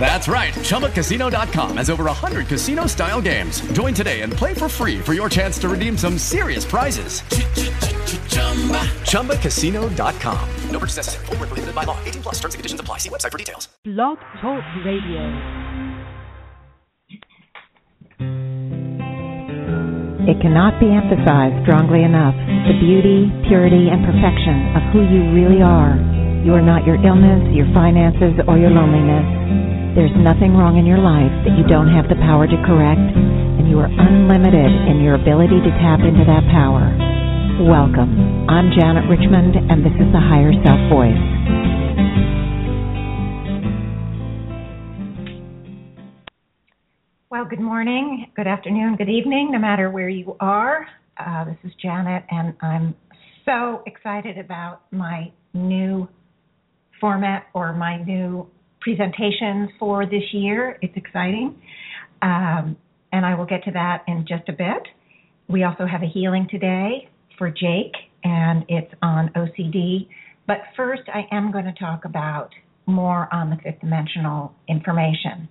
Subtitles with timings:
[0.00, 0.54] That's right.
[0.54, 3.60] ChumbaCasino.com has over 100 casino style games.
[3.72, 7.20] Join today and play for free for your chance to redeem some serious prizes.
[9.02, 10.48] ChumbaCasino.com.
[10.70, 11.26] No purchase necessary.
[11.26, 11.98] Full prohibited by law.
[12.04, 12.98] 18 plus terms and conditions apply.
[12.98, 13.68] See website for details.
[13.84, 15.68] Blog Talk Radio.
[20.28, 22.36] It cannot be emphasized strongly enough
[22.68, 26.17] the beauty, purity, and perfection of who you really are.
[26.48, 29.92] You are not your illness, your finances, or your loneliness.
[29.92, 33.68] There's nothing wrong in your life that you don't have the power to correct, and
[33.68, 36.88] you are unlimited in your ability to tap into that power.
[37.68, 38.48] Welcome.
[38.48, 41.20] I'm Janet Richmond, and this is the Higher Self Voice.
[47.28, 50.88] Well, good morning, good afternoon, good evening, no matter where you are.
[51.20, 52.96] Uh, this is Janet, and I'm
[53.44, 56.08] so excited about my new
[57.00, 58.46] format or my new
[58.80, 60.78] presentations for this year.
[60.82, 61.60] It's exciting.
[62.22, 62.76] Um,
[63.12, 64.82] and I will get to that in just a bit.
[65.48, 67.94] We also have a healing today for Jake,
[68.24, 70.08] and it's on OCD.
[70.46, 72.50] But first, I am going to talk about
[72.86, 75.48] more on the fifth dimensional information.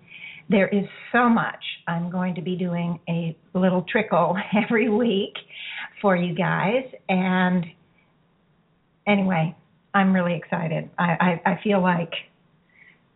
[0.49, 1.63] There is so much.
[1.87, 5.33] I'm going to be doing a little trickle every week
[6.01, 6.83] for you guys.
[7.09, 7.65] And
[9.07, 9.55] anyway,
[9.97, 10.91] I'm really excited.
[10.99, 12.11] I, I, I feel like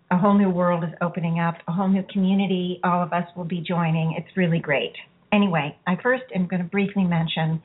[0.10, 2.80] a whole new world is opening up, a whole new community.
[2.84, 4.16] All of us will be joining.
[4.18, 4.94] It's really great.
[5.32, 7.62] Anyway, I first am going to briefly mention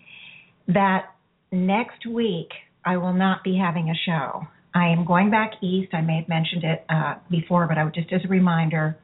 [0.69, 1.15] that
[1.51, 2.51] next week
[2.85, 4.47] I will not be having a show.
[4.75, 5.95] I am going back east.
[5.95, 8.99] I may have mentioned it uh, before, but I would just as a reminder,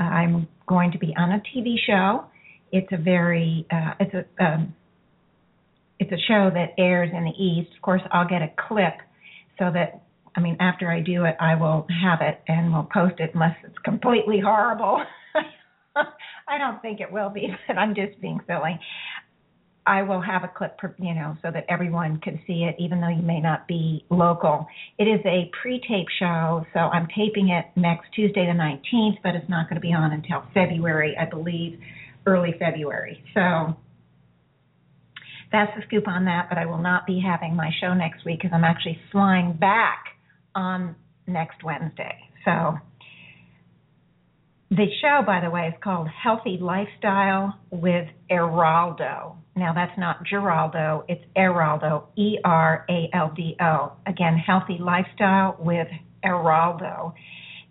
[0.00, 2.24] uh, I'm going to be on a TV show.
[2.70, 4.76] It's a very uh, it's a um,
[5.98, 7.74] it's a show that airs in the east.
[7.74, 8.94] Of course, I'll get a clip
[9.60, 10.02] so that
[10.34, 13.56] I mean after I do it, I will have it and we'll post it unless
[13.62, 15.04] it's completely horrible.
[16.48, 18.80] I don't think it will be, but I'm just being silly.
[19.86, 23.08] I will have a clip, you know, so that everyone can see it, even though
[23.08, 24.66] you may not be local.
[24.98, 29.48] It is a pre-tape show, so I'm taping it next Tuesday the 19th, but it's
[29.48, 31.80] not going to be on until February, I believe,
[32.26, 33.24] early February.
[33.34, 33.74] So
[35.52, 36.48] that's the scoop on that.
[36.48, 40.04] But I will not be having my show next week because I'm actually flying back
[40.54, 40.96] on
[41.26, 42.16] next Wednesday.
[42.44, 42.78] So
[44.70, 49.36] the show, by the way, is called Healthy Lifestyle with Eraldo.
[49.56, 53.92] Now, that's not Geraldo, it's Eraldo, E R A L D O.
[54.06, 55.88] Again, Healthy Lifestyle with
[56.24, 57.12] Eraldo.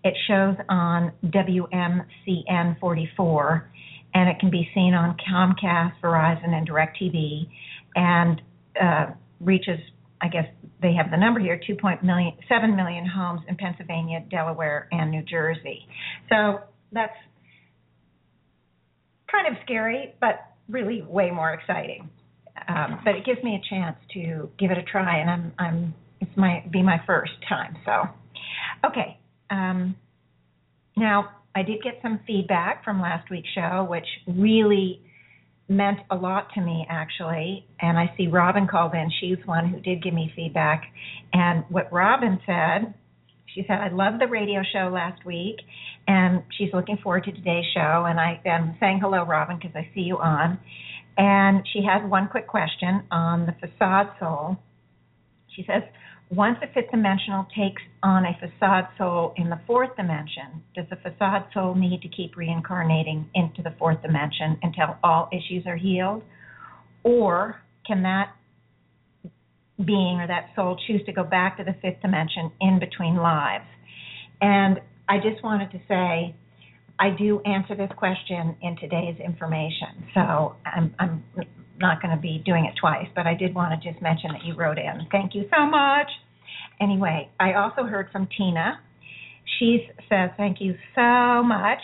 [0.03, 3.71] It shows on WMCN 44,
[4.13, 7.47] and it can be seen on Comcast, Verizon, and DirecTV,
[7.95, 8.41] and
[8.81, 9.05] uh,
[9.39, 9.79] reaches,
[10.21, 10.45] I guess
[10.81, 12.03] they have the number here, 2.7
[12.75, 15.87] million homes in Pennsylvania, Delaware, and New Jersey.
[16.29, 16.61] So
[16.91, 17.13] that's
[19.31, 22.09] kind of scary, but really way more exciting.
[22.67, 25.93] Um, but it gives me a chance to give it a try, and I'm I'm
[26.19, 27.77] it's my be my first time.
[27.85, 28.09] So,
[28.85, 29.17] okay.
[29.49, 29.95] Um,
[30.97, 35.01] now I did get some feedback from last week's show, which really
[35.67, 37.65] meant a lot to me actually.
[37.81, 40.83] And I see Robin called in; she's one who did give me feedback.
[41.33, 42.93] And what Robin said,
[43.53, 45.57] she said, "I loved the radio show last week."
[46.09, 48.05] and she's looking forward to today's show.
[48.07, 50.57] And I am saying hello, Robin, because I see you on.
[51.17, 54.57] And she had one quick question on the facade soul.
[55.55, 55.83] She says,
[56.31, 60.95] once a fifth dimensional takes on a facade soul in the fourth dimension, does the
[60.97, 66.23] facade soul need to keep reincarnating into the fourth dimension until all issues are healed?
[67.03, 68.35] Or can that
[69.83, 73.65] being or that soul choose to go back to the fifth dimension in between lives?
[74.39, 76.35] And I just wanted to say
[76.99, 80.05] I do answer this question in today's information.
[80.13, 81.23] So I'm, I'm
[81.79, 84.43] not going to be doing it twice, but I did want to just mention that
[84.43, 85.07] you wrote in.
[85.11, 86.07] Thank you so much.
[86.81, 88.79] Anyway, I also heard from Tina.
[89.59, 91.81] She says, Thank you so much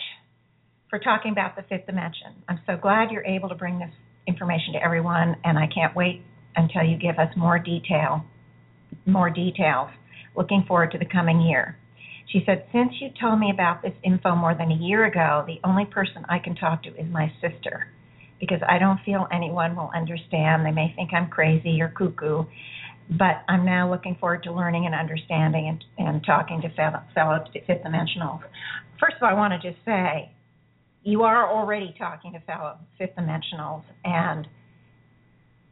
[0.88, 2.32] for talking about the fifth dimension.
[2.48, 3.90] I'm so glad you're able to bring this
[4.26, 6.22] information to everyone, and I can't wait
[6.54, 8.24] until you give us more detail,
[9.04, 9.90] more details.
[10.36, 11.76] Looking forward to the coming year.
[12.32, 15.60] She said, Since you told me about this info more than a year ago, the
[15.66, 17.88] only person I can talk to is my sister
[18.40, 20.64] because I don't feel anyone will understand.
[20.64, 22.44] They may think I'm crazy or cuckoo.
[23.10, 27.44] But I'm now looking forward to learning and understanding and, and talking to fellow, fellow
[27.52, 28.40] fifth dimensionals.
[29.00, 30.32] First of all, I want to just say
[31.02, 34.48] you are already talking to fellow fifth dimensionals, and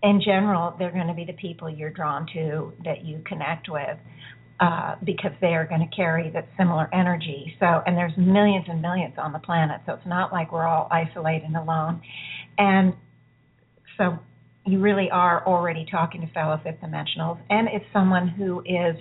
[0.03, 3.99] in general, they're going to be the people you're drawn to that you connect with.
[4.61, 7.57] Uh, because they are going to carry that similar energy.
[7.59, 10.87] So, and there's millions and millions on the planet, so it's not like we're all
[10.93, 12.01] isolated and alone.
[12.57, 12.95] And
[13.99, 14.21] so,
[14.67, 18.97] you really are already talking to fellow fifth dimensionals, and it's someone who is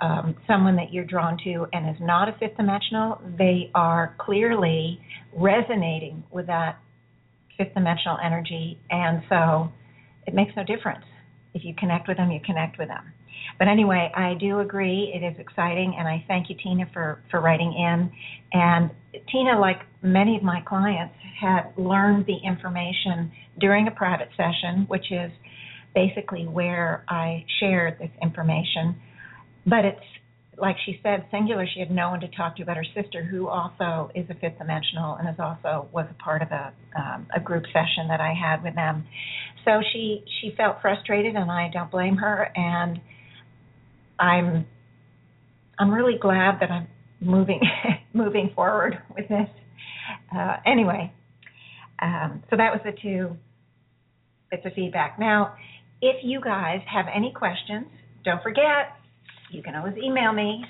[0.00, 3.20] um, someone that you're drawn to and is not a fifth dimensional.
[3.38, 5.00] They are clearly
[5.34, 6.78] resonating with that
[7.56, 9.72] fifth dimensional energy, and so
[10.26, 11.04] it makes no difference.
[11.54, 13.12] If you connect with them, you connect with them.
[13.58, 15.12] But anyway, I do agree.
[15.14, 18.10] It is exciting, and I thank you, Tina, for for writing in.
[18.52, 18.90] And
[19.30, 23.30] Tina, like many of my clients, had learned the information
[23.60, 25.30] during a private session, which is
[25.94, 28.96] basically where I shared this information.
[29.66, 30.04] But it's
[30.58, 31.66] like she said, singular.
[31.72, 34.58] She had no one to talk to about her sister, who also is a fifth
[34.58, 38.32] dimensional and is also was a part of a um, a group session that I
[38.34, 39.04] had with them.
[39.64, 42.50] So she she felt frustrated, and I don't blame her.
[42.54, 43.00] And
[44.18, 44.66] I'm
[45.78, 46.86] I'm really glad that I'm
[47.24, 47.60] moving
[48.12, 49.48] moving forward with this.
[50.36, 51.12] Uh, anyway,
[52.00, 53.36] um, so that was the two
[54.50, 55.18] bits of feedback.
[55.18, 55.54] Now,
[56.00, 57.86] if you guys have any questions,
[58.24, 58.96] don't forget
[59.50, 60.64] you can always email me.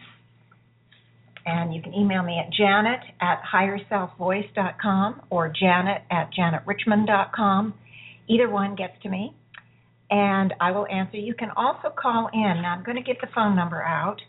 [1.46, 7.74] And you can email me at janet at higherselfvoice.com or janet at janetrichmond.com.
[8.28, 9.34] Either one gets to me
[10.10, 11.16] and I will answer.
[11.16, 12.62] You can also call in.
[12.62, 14.20] Now, I'm going to get the phone number out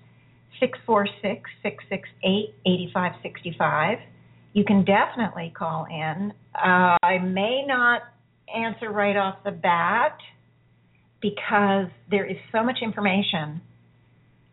[0.60, 3.98] 646 668 8565.
[4.54, 6.34] You can definitely call in.
[6.54, 8.02] Uh, I may not
[8.54, 10.18] answer right off the bat
[11.22, 13.62] because there is so much information.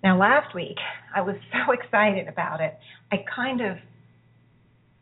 [0.02, 0.76] Now, last week,
[1.14, 2.76] I was so excited about it.
[3.12, 3.76] I kind of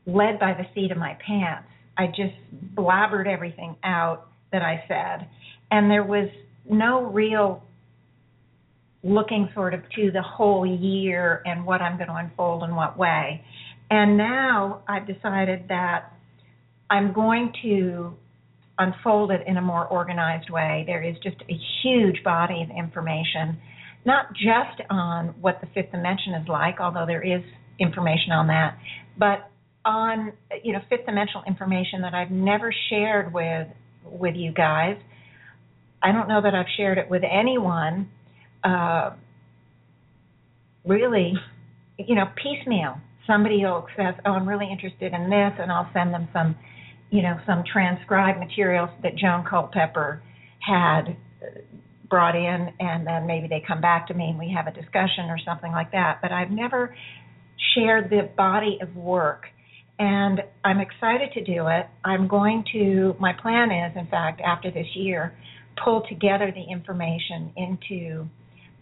[0.07, 1.69] led by the seat of my pants.
[1.97, 2.35] I just
[2.75, 5.29] blabbered everything out that I said
[5.71, 6.29] and there was
[6.69, 7.63] no real
[9.03, 12.99] looking sort of to the whole year and what I'm going to unfold in what
[12.99, 13.43] way.
[13.91, 16.13] And now I've decided that
[16.91, 18.15] I'm going to
[18.79, 20.85] unfold it in a more organized way.
[20.87, 23.59] There is just a huge body of information,
[24.05, 27.43] not just on what the fifth dimension is like, although there is
[27.79, 28.77] information on that,
[29.19, 29.51] but
[29.85, 30.33] on
[30.63, 33.67] you know fifth dimensional information that I've never shared with
[34.05, 34.97] with you guys
[36.03, 38.09] I don't know that I've shared it with anyone.
[38.63, 39.11] Uh,
[40.85, 41.35] really,
[41.99, 42.99] you know, piecemeal.
[43.27, 46.57] Somebody will says, "Oh, I'm really interested in this," and I'll send them some,
[47.11, 50.23] you know, some transcribed materials that Joan Culpepper
[50.61, 51.17] had
[52.09, 55.31] brought in, and then maybe they come back to me and we have a discussion
[55.31, 56.19] or something like that.
[56.21, 56.95] But I've never
[57.75, 59.45] shared the body of work
[60.01, 61.87] and I'm excited to do it.
[62.07, 65.35] I'm going to, my plan is, in fact, after this year,
[65.85, 68.27] pull together the information into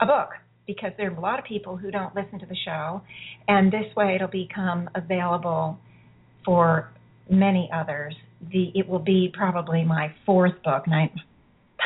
[0.01, 0.31] a book
[0.67, 3.01] because there are a lot of people who don't listen to the show,
[3.49, 5.79] and this way it'll become available
[6.45, 6.93] for
[7.31, 8.15] many others.
[8.53, 11.11] The it will be probably my fourth book, and I'm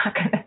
[0.05, 0.45] not gonna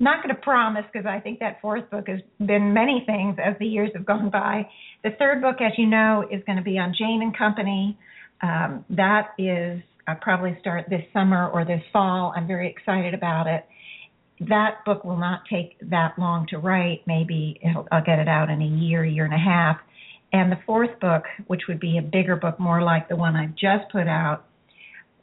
[0.00, 3.66] not gonna promise because I think that fourth book has been many things as the
[3.66, 4.68] years have gone by.
[5.04, 7.98] The third book, as you know, is going to be on Jane and Company.
[8.42, 12.32] Um, that is I'll probably start this summer or this fall.
[12.36, 13.64] I'm very excited about it
[14.40, 17.02] that book will not take that long to write.
[17.06, 17.60] Maybe
[17.92, 19.78] I'll get it out in a year, year and a half.
[20.32, 23.54] And the fourth book, which would be a bigger book, more like the one I've
[23.54, 24.44] just put out,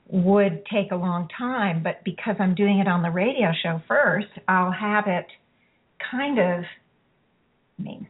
[0.08, 1.84] would take a long time.
[1.84, 5.26] But because I'm doing it on the radio show first, I'll have it
[6.10, 6.64] kind of,
[7.80, 8.08] I mean,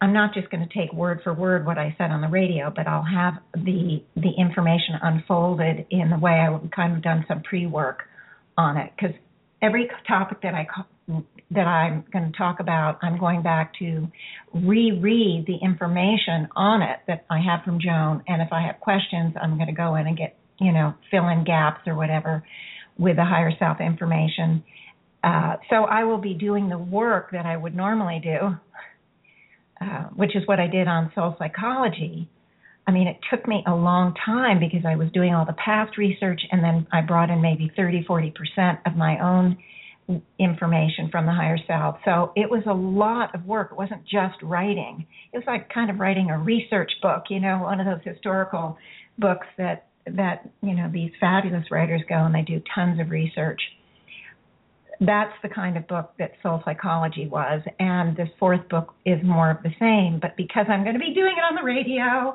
[0.00, 2.72] I'm not just going to take word for word what I said on the radio,
[2.74, 7.24] but I'll have the the information unfolded in the way I would kind of done
[7.28, 8.00] some pre work
[8.58, 9.14] on it because
[9.62, 10.66] every topic that I
[11.50, 14.08] that I'm going to talk about, I'm going back to
[14.54, 19.34] reread the information on it that I have from Joan, and if I have questions,
[19.40, 22.44] I'm going to go in and get you know fill in gaps or whatever
[22.98, 24.64] with the higher self information.
[25.24, 28.56] Uh, so I will be doing the work that I would normally do,
[29.80, 32.28] uh, which is what I did on soul psychology.
[32.92, 35.96] I mean, it took me a long time because I was doing all the past
[35.96, 38.32] research and then I brought in maybe 30, 40%
[38.84, 39.56] of my own
[40.38, 41.96] information from the higher self.
[42.04, 43.70] So it was a lot of work.
[43.72, 45.06] It wasn't just writing.
[45.32, 48.76] It was like kind of writing a research book, you know, one of those historical
[49.18, 53.60] books that that, you know, these fabulous writers go and they do tons of research.
[55.06, 57.62] That's the kind of book that Soul Psychology was.
[57.78, 60.18] And this fourth book is more of the same.
[60.20, 62.34] But because I'm going to be doing it on the radio,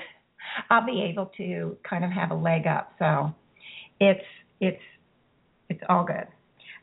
[0.70, 2.92] I'll be able to kind of have a leg up.
[2.98, 3.34] So
[4.00, 4.24] it's
[4.60, 4.82] it's
[5.68, 6.26] it's all good.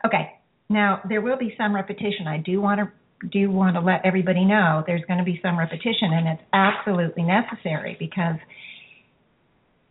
[0.05, 0.33] Okay.
[0.69, 2.27] Now there will be some repetition.
[2.27, 5.59] I do want to do want to let everybody know there's going to be some
[5.59, 8.35] repetition and it's absolutely necessary because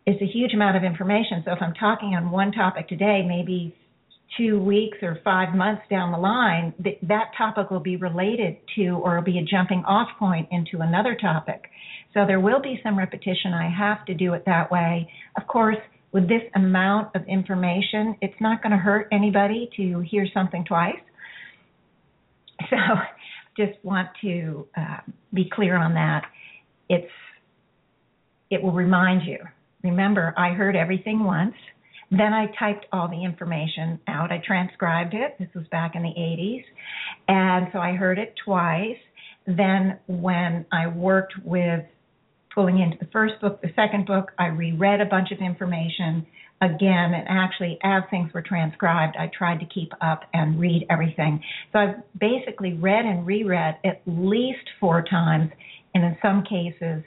[0.07, 1.43] it's a huge amount of information.
[1.45, 3.77] So if I'm talking on one topic today, maybe
[4.37, 8.91] two weeks or five months down the line, that, that topic will be related to
[9.03, 11.65] or will be a jumping off point into another topic.
[12.15, 13.53] So there will be some repetition.
[13.55, 15.11] I have to do it that way.
[15.37, 15.77] Of course,
[16.13, 20.95] with this amount of information, it's not going to hurt anybody to hear something twice.
[22.71, 22.77] So
[23.57, 24.99] just want to uh,
[25.33, 26.25] be clear on that.
[26.89, 27.11] It's
[28.51, 29.39] it will remind you.
[29.85, 31.55] Remember, I heard everything once.
[32.11, 34.33] Then I typed all the information out.
[34.33, 35.37] I transcribed it.
[35.39, 36.65] This was back in the 80s.
[37.29, 38.97] And so I heard it twice.
[39.47, 41.85] Then when I worked with
[42.55, 46.27] pulling into the first book, the second book, I reread a bunch of information
[46.61, 47.15] again.
[47.15, 51.43] And actually, as things were transcribed, I tried to keep up and read everything.
[51.73, 55.51] So I've basically read and reread at least four times,
[55.95, 57.05] and in some cases,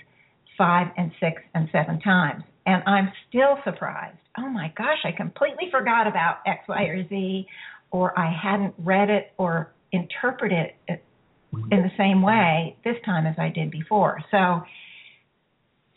[0.58, 2.43] five and six and seven times.
[2.65, 4.17] And I'm still surprised.
[4.37, 7.47] Oh my gosh, I completely forgot about X, Y, or Z,
[7.89, 11.03] or I hadn't read it or interpreted it
[11.71, 14.19] in the same way this time as I did before.
[14.31, 14.61] So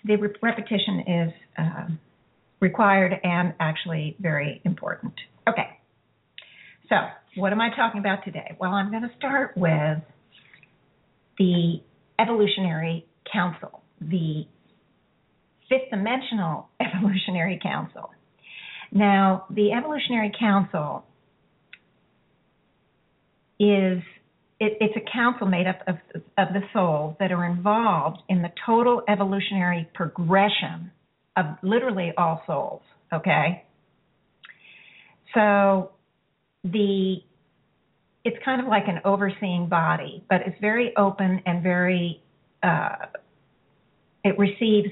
[0.04, 1.86] the re- repetition is uh,
[2.60, 5.14] required and actually very important.
[5.48, 5.78] Okay,
[6.88, 6.96] so
[7.36, 8.56] what am I talking about today?
[8.58, 9.98] Well, I'm going to start with
[11.38, 11.82] the
[12.18, 14.46] Evolutionary Council, the
[15.68, 18.10] Fifth Dimensional Evolutionary Council.
[18.92, 21.04] Now, the Evolutionary Council
[23.58, 24.02] is
[24.60, 25.96] it, it's a council made up of,
[26.38, 30.90] of the souls that are involved in the total evolutionary progression
[31.36, 32.82] of literally all souls.
[33.12, 33.64] Okay,
[35.34, 35.92] so
[36.62, 37.16] the
[38.24, 42.22] it's kind of like an overseeing body, but it's very open and very
[42.62, 43.06] uh,
[44.24, 44.88] it receives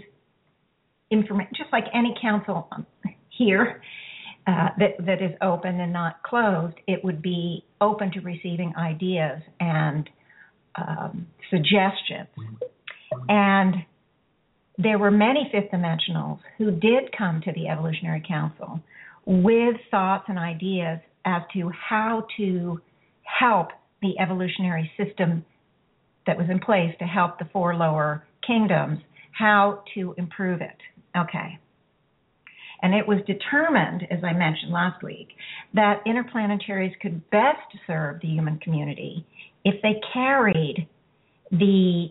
[1.12, 2.68] information just like any council
[3.28, 3.82] here
[4.46, 9.40] uh, that that is open and not closed, it would be open to receiving ideas
[9.60, 10.08] and
[10.76, 12.28] um, suggestions.
[13.28, 13.74] And
[14.78, 18.80] there were many fifth dimensionals who did come to the Evolutionary Council
[19.26, 22.80] with thoughts and ideas as to how to
[23.22, 23.68] help
[24.00, 25.44] the evolutionary system
[26.26, 28.98] that was in place to help the four lower kingdoms,
[29.32, 30.76] how to improve it.
[31.16, 31.58] Okay.
[32.82, 35.28] And it was determined, as I mentioned last week,
[35.74, 39.24] that interplanetaries could best serve the human community
[39.64, 40.88] if they carried
[41.52, 42.08] the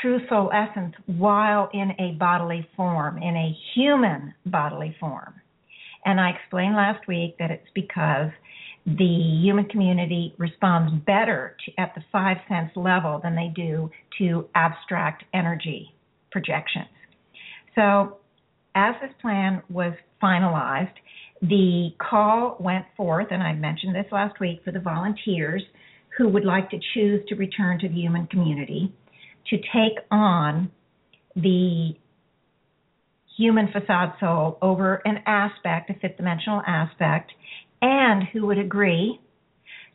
[0.00, 5.34] true soul essence while in a bodily form, in a human bodily form.
[6.04, 8.30] And I explained last week that it's because
[8.86, 14.48] the human community responds better to, at the five sense level than they do to
[14.54, 15.92] abstract energy
[16.30, 16.86] projections.
[17.74, 18.18] So
[18.76, 20.92] as this plan was finalized,
[21.42, 25.62] the call went forth, and I mentioned this last week, for the volunteers
[26.16, 28.92] who would like to choose to return to the human community
[29.48, 30.70] to take on
[31.34, 31.92] the
[33.36, 37.32] human facade soul over an aspect, a fifth dimensional aspect,
[37.82, 39.20] and who would agree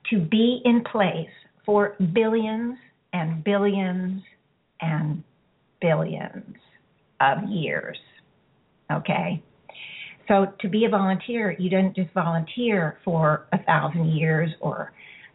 [0.10, 1.30] to be in place
[1.66, 2.78] for billions
[3.14, 4.22] and billions
[4.82, 5.24] and
[5.82, 6.56] billions
[7.20, 7.98] of years.
[8.98, 9.44] Okay?
[10.28, 14.94] So to be a volunteer, you didn't just volunteer for a thousand years or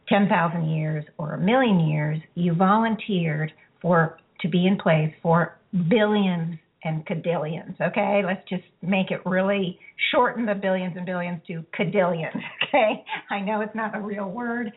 [0.09, 2.19] 10,000 years or a million years.
[2.35, 5.59] You volunteered for to be in place for
[5.89, 7.75] billions and cadillions.
[7.81, 9.79] Okay, let's just make it really
[10.13, 12.37] shorten the billions and billions to cadillions.
[12.69, 14.73] Okay, I know it's not a real word,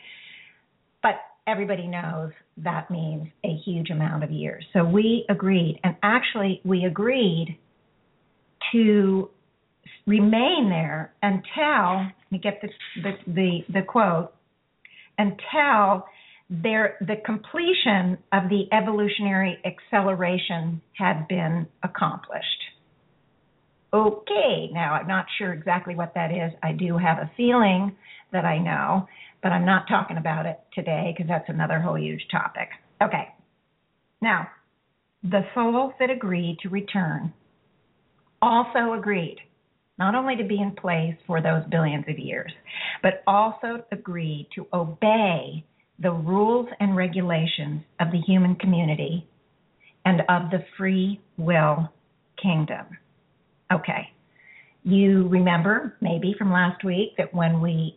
[1.01, 1.15] but
[1.47, 4.63] everybody knows that means a huge amount of years.
[4.73, 7.57] So we agreed, and actually we agreed
[8.71, 9.29] to
[10.05, 12.69] remain there until let me get the
[13.03, 14.33] the the, the quote
[15.17, 16.05] until
[16.49, 22.45] there the completion of the evolutionary acceleration had been accomplished.
[23.93, 26.51] Okay, now I'm not sure exactly what that is.
[26.61, 27.95] I do have a feeling
[28.31, 29.07] that I know,
[29.41, 32.69] but I'm not talking about it today because that's another whole huge topic.
[33.01, 33.29] Okay.
[34.21, 34.47] Now,
[35.23, 37.33] the souls that agreed to return
[38.41, 39.37] also agreed
[39.97, 42.51] not only to be in place for those billions of years,
[43.03, 45.63] but also agreed to obey
[46.01, 49.27] the rules and regulations of the human community
[50.05, 51.91] and of the free will
[52.41, 52.85] kingdom.
[53.71, 54.09] Okay.
[54.83, 57.95] You remember maybe from last week that when we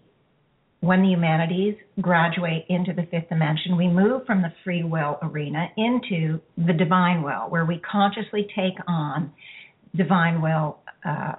[0.80, 5.68] when the humanities graduate into the fifth dimension, we move from the free will arena
[5.76, 9.32] into the divine will, where we consciously take on
[9.94, 11.32] divine will, uh,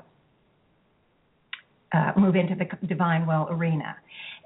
[1.93, 3.95] uh, move into the divine will arena.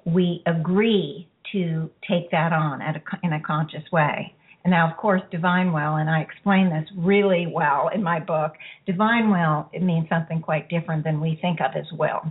[0.06, 4.34] We agree to take that on a, in a conscious way.
[4.64, 8.54] And now, of course, divine will, and I explain this really well in my book.
[8.86, 12.22] Divine will, it means something quite different than we think of as will.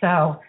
[0.00, 0.40] So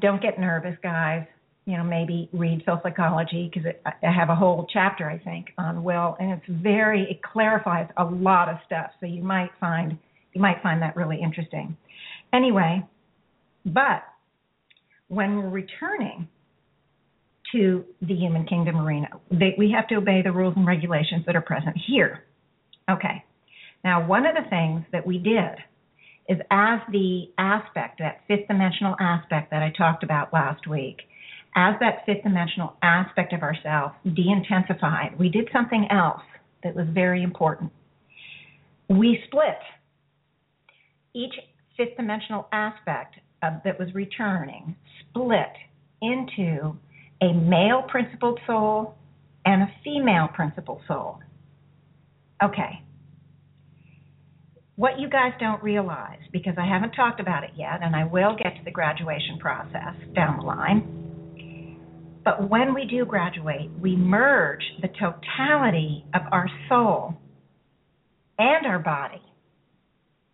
[0.00, 1.24] don't get nervous, guys.
[1.66, 5.84] You know, maybe read Soul Psychology because I have a whole chapter, I think, on
[5.84, 8.90] will, and it's very it clarifies a lot of stuff.
[9.00, 9.98] So you might find
[10.32, 11.76] you might find that really interesting.
[12.32, 12.84] Anyway,
[13.64, 14.02] but
[15.08, 16.28] when we're returning
[17.52, 21.34] to the human kingdom arena, they, we have to obey the rules and regulations that
[21.34, 22.24] are present here.
[22.90, 23.24] Okay.
[23.84, 25.56] Now, one of the things that we did
[26.28, 30.98] is as the aspect, that fifth dimensional aspect that I talked about last week,
[31.56, 36.22] as that fifth dimensional aspect of ourselves de intensified, we did something else
[36.62, 37.72] that was very important.
[38.88, 39.58] We split
[41.18, 41.34] each
[41.76, 45.52] fifth dimensional aspect of, that was returning, split
[46.00, 46.76] into
[47.20, 48.94] a male principled soul
[49.44, 51.18] and a female principled soul.
[52.42, 52.82] Okay,
[54.76, 58.36] what you guys don't realize, because I haven't talked about it yet, and I will
[58.36, 60.94] get to the graduation process down the line,
[62.24, 67.14] but when we do graduate, we merge the totality of our soul
[68.38, 69.22] and our body,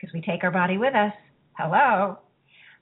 [0.04, 1.12] because we take our body with us.
[1.56, 2.18] Hello.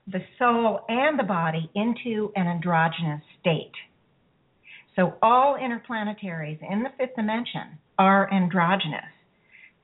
[0.08, 3.72] The soul and the body into an androgynous state.
[4.96, 9.04] So all interplanetaries in the fifth dimension are androgynous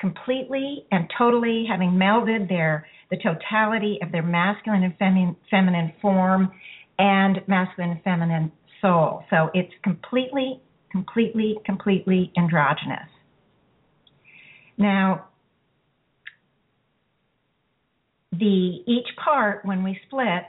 [0.00, 6.53] completely and totally having melded their the totality of their masculine and feminine, feminine form
[6.98, 9.24] and masculine and feminine soul.
[9.31, 10.61] So it's completely,
[10.92, 13.09] completely, completely androgynous.
[14.77, 15.28] Now,
[18.33, 20.45] the each part when we split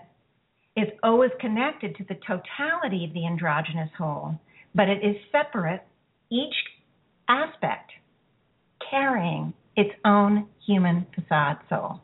[0.75, 4.39] is always connected to the totality of the androgynous whole,
[4.75, 5.83] but it is separate.
[6.31, 6.53] Each
[7.27, 7.91] aspect
[8.89, 12.01] carrying its own human facade soul.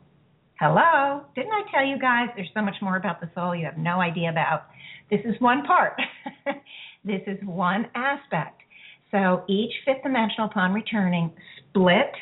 [0.58, 1.22] Hello?
[1.34, 4.00] Didn't I tell you guys there's so much more about the soul you have no
[4.00, 4.66] idea about?
[5.10, 6.00] This is one part.
[7.04, 8.62] this is one aspect.
[9.10, 11.30] So each fifth dimensional, upon returning,
[11.68, 12.12] split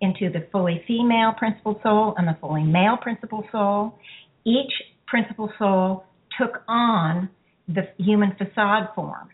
[0.00, 3.98] into the fully female principal soul and the fully male principal soul.
[4.44, 4.72] Each
[5.06, 6.04] principal soul
[6.40, 7.28] took on
[7.66, 9.28] the human facade form.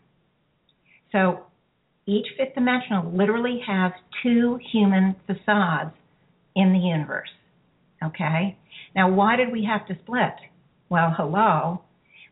[1.12, 1.44] So
[2.06, 5.94] each fifth dimensional literally has two human facades
[6.56, 7.28] in the universe.
[8.04, 8.56] Okay?
[8.94, 10.34] Now, why did we have to split?
[10.88, 11.82] Well, hello.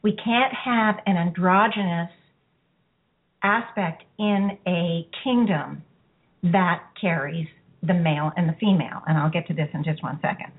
[0.03, 2.11] We can't have an androgynous
[3.43, 5.83] aspect in a kingdom
[6.43, 7.47] that carries
[7.83, 9.03] the male and the female.
[9.07, 10.53] And I'll get to this in just one second.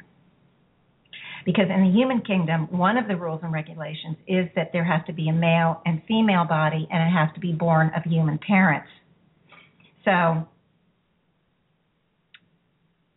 [1.45, 5.01] Because in the human kingdom, one of the rules and regulations is that there has
[5.07, 8.39] to be a male and female body and it has to be born of human
[8.39, 8.87] parents.
[10.05, 10.47] So,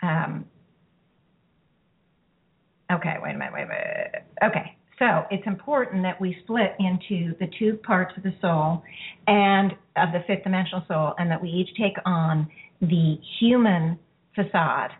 [0.02, 0.44] um,
[2.92, 4.24] okay, wait a minute, wait a minute.
[4.44, 8.82] Okay, so it's important that we split into the two parts of the soul
[9.26, 12.48] and of the fifth dimensional soul, and that we each take on
[12.80, 13.98] the human
[14.34, 14.90] facade.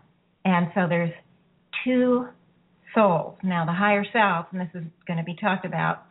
[0.45, 1.13] And so there's
[1.85, 2.27] two
[2.95, 3.37] souls.
[3.43, 6.05] Now, the higher self, and this is going to be talked about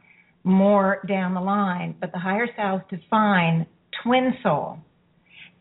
[0.43, 3.65] more down the line, but the higher selves define
[4.04, 4.78] twin soul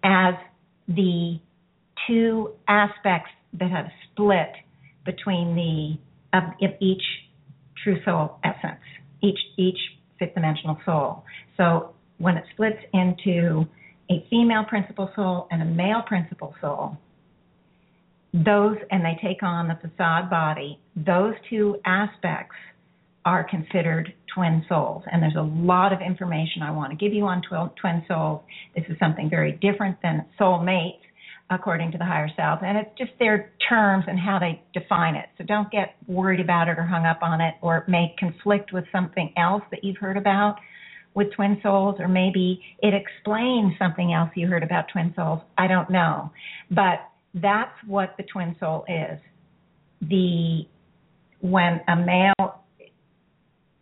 [0.03, 0.35] as
[0.89, 1.39] the
[2.07, 4.53] two aspects that have split
[5.07, 7.03] between the of, of each
[7.83, 8.81] true soul essence,
[9.23, 9.79] each each
[10.19, 11.25] fifth dimensional soul.
[11.57, 13.67] So when it splits into
[14.11, 16.99] a female principal soul and a male principal soul,
[18.33, 22.57] those and they take on the facade body, those two aspects
[23.25, 25.03] are considered twin souls.
[25.11, 28.43] And there's a lot of information I want to give you on tw- twin souls.
[28.75, 31.03] This is something very different than soul mates,
[31.49, 32.61] according to the higher self.
[32.63, 35.27] And it's just their terms and how they define it.
[35.39, 38.73] So don't get worried about it or hung up on it, or it may conflict
[38.73, 40.57] with something else that you've heard about
[41.15, 45.41] with twin souls, or maybe it explains something else you heard about twin souls.
[45.57, 46.31] I don't know.
[46.71, 49.19] But that's what the twin soul is.
[50.03, 50.63] The
[51.41, 52.63] when a male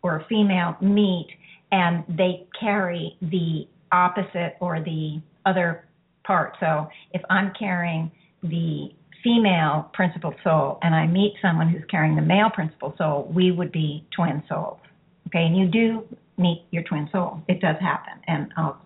[0.01, 1.27] or a female meet
[1.71, 5.87] and they carry the opposite or the other
[6.25, 6.55] part.
[6.59, 8.11] So if I'm carrying
[8.43, 8.89] the
[9.23, 13.71] female principal soul and I meet someone who's carrying the male principal soul, we would
[13.71, 14.79] be twin souls.
[15.27, 16.03] Okay, and you do
[16.37, 17.41] meet your twin soul.
[17.47, 18.81] It does happen, and I'll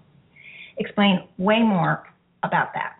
[0.77, 2.03] explain way more
[2.43, 2.99] about that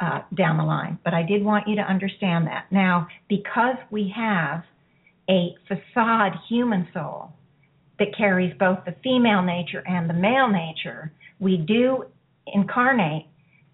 [0.00, 0.98] uh, down the line.
[1.04, 2.66] But I did want you to understand that.
[2.70, 4.64] Now, because we have
[5.28, 7.32] a facade human soul
[7.98, 12.04] that carries both the female nature and the male nature, we do
[12.46, 13.26] incarnate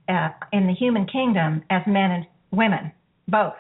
[0.09, 2.92] uh, in the human kingdom as men and women,
[3.29, 3.55] both.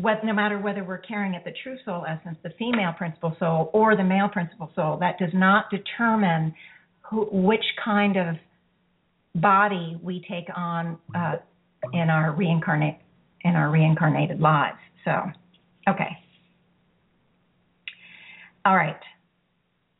[0.00, 3.70] What, no matter whether we're carrying at the true soul essence, the female principal soul,
[3.74, 6.54] or the male principal soul, that does not determine
[7.02, 8.36] who, which kind of
[9.34, 11.36] body we take on uh,
[11.92, 12.98] in our reincarnate
[13.42, 14.78] in our reincarnated lives.
[15.04, 15.12] So,
[15.88, 16.10] okay.
[18.64, 19.00] All right.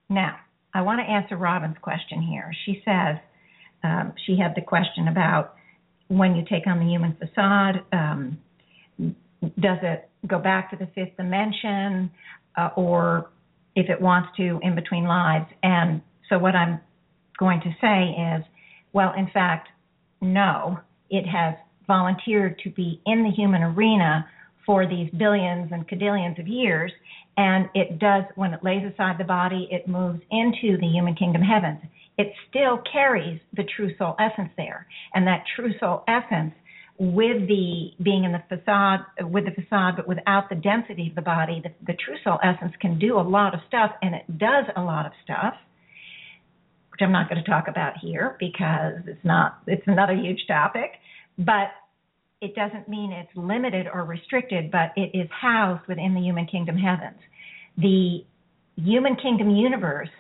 [0.09, 0.37] Now,
[0.75, 2.53] I want to answer Robin's question here.
[2.67, 3.17] She says
[3.83, 5.55] um, she had the question about
[6.09, 8.39] when you take on the human facade, um,
[9.43, 12.11] does it go back to the fifth dimension
[12.57, 13.31] uh, or
[13.75, 15.47] if it wants to in between lives?
[15.63, 16.81] And so, what I'm
[17.39, 18.45] going to say is,
[18.93, 19.69] well, in fact,
[20.21, 21.55] no, it has
[21.87, 24.27] volunteered to be in the human arena
[24.67, 26.93] for these billions and cadillions of years.
[27.37, 31.43] And it does, when it lays aside the body, it moves into the human kingdom
[31.43, 31.81] heavens.
[32.19, 34.87] It still carries the true soul essence there.
[35.15, 36.53] And that true soul essence,
[37.01, 41.23] with the being in the facade, with the facade, but without the density of the
[41.23, 44.67] body, the, the true soul essence can do a lot of stuff, and it does
[44.77, 45.55] a lot of stuff
[47.01, 50.93] which I'm not going to talk about here because it's not it's another huge topic,
[51.39, 51.71] but
[52.41, 56.77] it doesn't mean it's limited or restricted, but it is housed within the human kingdom
[56.77, 57.19] heavens.
[57.79, 58.25] The
[58.77, 60.11] human kingdom universe,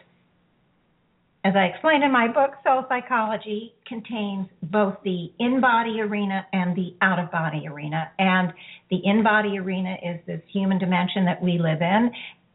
[1.42, 6.76] as I explained in my book, Soul Psychology, contains both the in body arena and
[6.76, 8.10] the out of body arena.
[8.18, 8.52] And
[8.90, 12.10] the in body arena is this human dimension that we live in,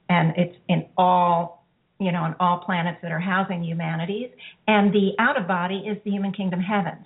[0.09, 1.65] and it's in all
[1.99, 4.29] you know, on all planets that are housing humanities.
[4.67, 7.05] And the out of body is the human kingdom heavens.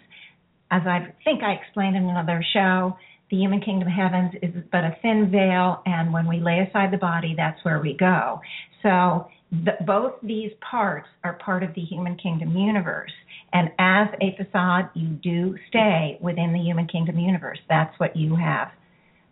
[0.71, 2.97] As I think I explained in another show,
[3.29, 6.97] the human kingdom heavens is but a thin veil, and when we lay aside the
[6.97, 8.41] body, that's where we go.
[8.81, 13.11] So the, both these parts are part of the human kingdom universe.
[13.51, 17.59] And as a facade, you do stay within the human kingdom universe.
[17.67, 18.69] That's what you have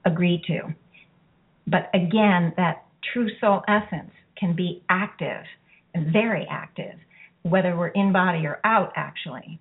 [0.06, 0.74] agreed to.
[1.68, 5.44] But again, that true soul essence can be active
[6.12, 6.96] very active,
[7.44, 9.60] whether we're in body or out, actually.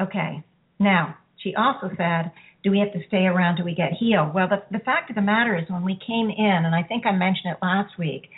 [0.00, 0.42] Okay,
[0.78, 2.32] now, she also said,
[2.64, 4.34] do we have to stay around till we get healed?
[4.34, 7.06] Well, the, the fact of the matter is, when we came in, and I think
[7.06, 8.28] I mentioned it last week,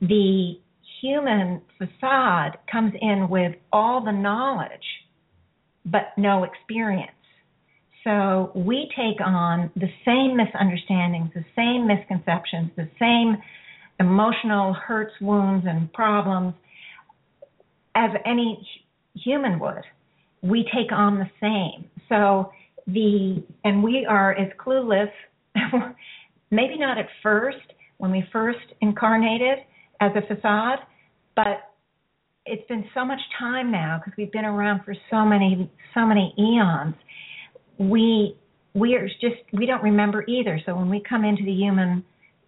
[0.00, 0.58] the
[1.00, 4.70] human facade comes in with all the knowledge,
[5.84, 7.12] but no experience.
[8.04, 13.36] So we take on the same misunderstandings, the same misconceptions, the same
[13.98, 16.54] emotional hurts, wounds, and problems
[17.94, 18.66] as any
[19.14, 19.84] human would.
[20.42, 21.90] We take on the same.
[22.08, 22.52] So
[22.86, 25.10] the and we are as clueless,
[26.50, 27.58] maybe not at first
[27.98, 29.58] when we first incarnated
[30.00, 30.78] as a facade,
[31.42, 31.72] but
[32.46, 36.34] it's been so much time now because we've been around for so many so many
[36.38, 36.94] eons.
[37.78, 38.36] We
[38.74, 40.60] we are just we don't remember either.
[40.66, 42.04] So when we come into the human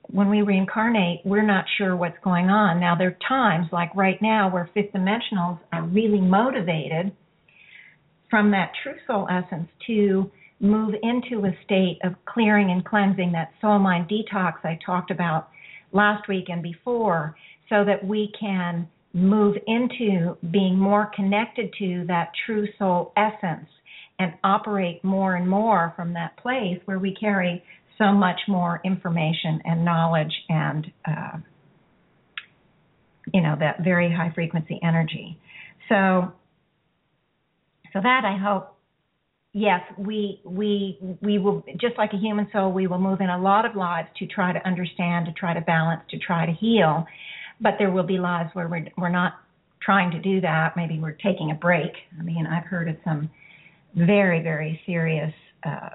[0.09, 2.81] when we reincarnate, we're not sure what's going on.
[2.81, 7.13] Now, there are times, like right now, where fifth dimensionals are really motivated
[8.29, 13.53] from that true soul essence to move into a state of clearing and cleansing that
[13.61, 15.49] soul mind detox I talked about
[15.93, 17.37] last week and before,
[17.73, 23.69] so that we can move into being more connected to that true soul essence
[24.19, 27.63] and operate more and more from that place where we carry
[27.97, 31.39] so much more information and knowledge and uh,
[33.33, 35.39] you know that very high frequency energy.
[35.89, 36.33] So
[37.95, 38.77] so that I hope
[39.55, 43.39] yes we we we will just like a human soul we will move in a
[43.41, 47.07] lot of lives to try to understand to try to balance to try to heal
[47.63, 49.35] but there will be lives where we're we're not
[49.81, 53.31] trying to do that maybe we're taking a break i mean i've heard of some
[53.95, 55.33] very very serious
[55.65, 55.91] uh,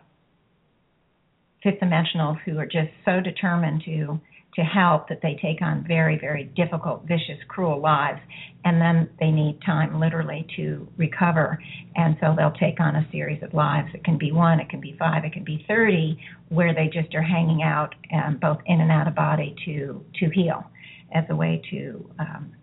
[1.63, 4.19] fifth dimensionals who are just so determined to
[4.57, 8.19] to help that they take on very, very difficult, vicious, cruel lives,
[8.65, 11.61] and then they need time literally to recover.
[11.95, 13.89] And so they'll take on a series of lives.
[13.93, 17.13] It can be one, it can be five, it can be 30, where they just
[17.13, 20.65] are hanging out um, both in and out of body to, to heal
[21.13, 22.53] as a way to um,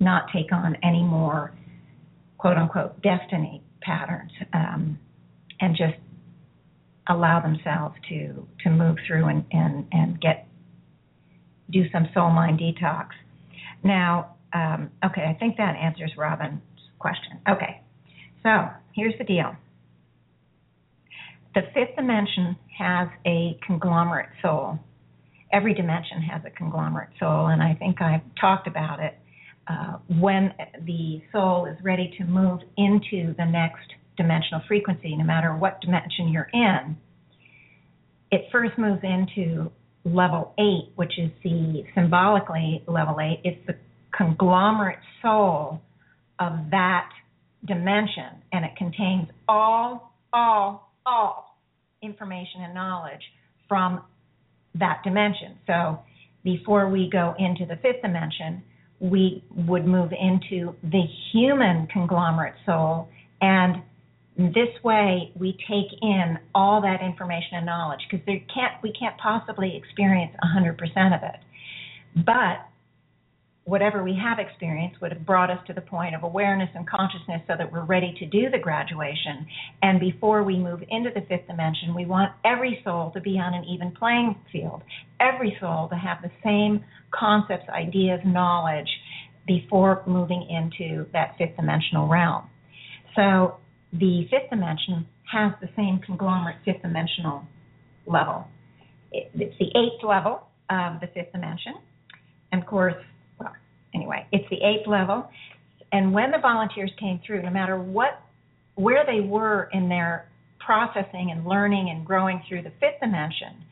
[0.00, 1.52] not take on any more
[2.38, 4.98] quote unquote destiny patterns um,
[5.60, 5.94] and just
[7.08, 10.46] allow themselves to to move through and, and, and get
[11.70, 13.08] do some soul mind detox.
[13.82, 16.60] Now, um, okay, I think that answers Robin's
[16.98, 17.40] question.
[17.48, 17.80] Okay,
[18.42, 19.56] so here's the deal.
[21.54, 24.78] The fifth dimension has a conglomerate soul.
[25.52, 29.16] Every dimension has a conglomerate soul, and I think I've talked about it.
[29.68, 30.52] Uh, when
[30.84, 36.28] the soul is ready to move into the next dimensional frequency, no matter what dimension
[36.28, 36.96] you're in,
[38.30, 39.70] it first moves into
[40.04, 43.74] level eight, which is the symbolically level eight, it's the
[44.16, 45.80] conglomerate soul
[46.38, 47.08] of that
[47.66, 51.58] dimension, and it contains all, all, all
[52.02, 53.22] information and knowledge
[53.68, 54.02] from
[54.78, 55.58] that dimension.
[55.66, 56.00] So
[56.44, 58.62] before we go into the fifth dimension,
[59.00, 63.08] we would move into the human conglomerate soul
[63.40, 63.82] and
[64.38, 69.76] this way we take in all that information and knowledge because can't we can't possibly
[69.76, 70.72] experience 100%
[71.14, 71.40] of it
[72.24, 72.66] but
[73.66, 77.42] whatever we have experienced would have brought us to the point of awareness and consciousness
[77.46, 79.44] so that we're ready to do the graduation
[79.82, 83.52] and before we move into the fifth dimension we want every soul to be on
[83.54, 84.82] an even playing field
[85.20, 88.88] every soul to have the same concepts ideas knowledge
[89.46, 92.48] before moving into that fifth dimensional realm
[93.16, 93.56] so
[93.92, 97.42] the fifth dimension has the same conglomerate fifth dimensional
[98.06, 98.46] level.
[99.12, 101.74] it's the eighth level of the fifth dimension.
[102.52, 102.94] And of course,
[103.94, 105.28] anyway, it's the eighth level.
[105.92, 108.20] And when the volunteers came through, no matter what,
[108.74, 113.64] where they were in their processing and learning and growing through the fifth dimension,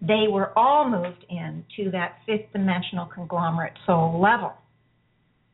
[0.00, 4.52] they were all moved into that fifth dimensional conglomerate soul level.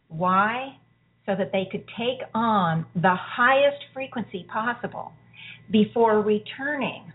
[0.08, 0.78] Why?
[1.28, 5.12] so that they could take on the highest frequency possible
[5.70, 7.12] before returning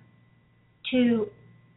[0.92, 1.28] to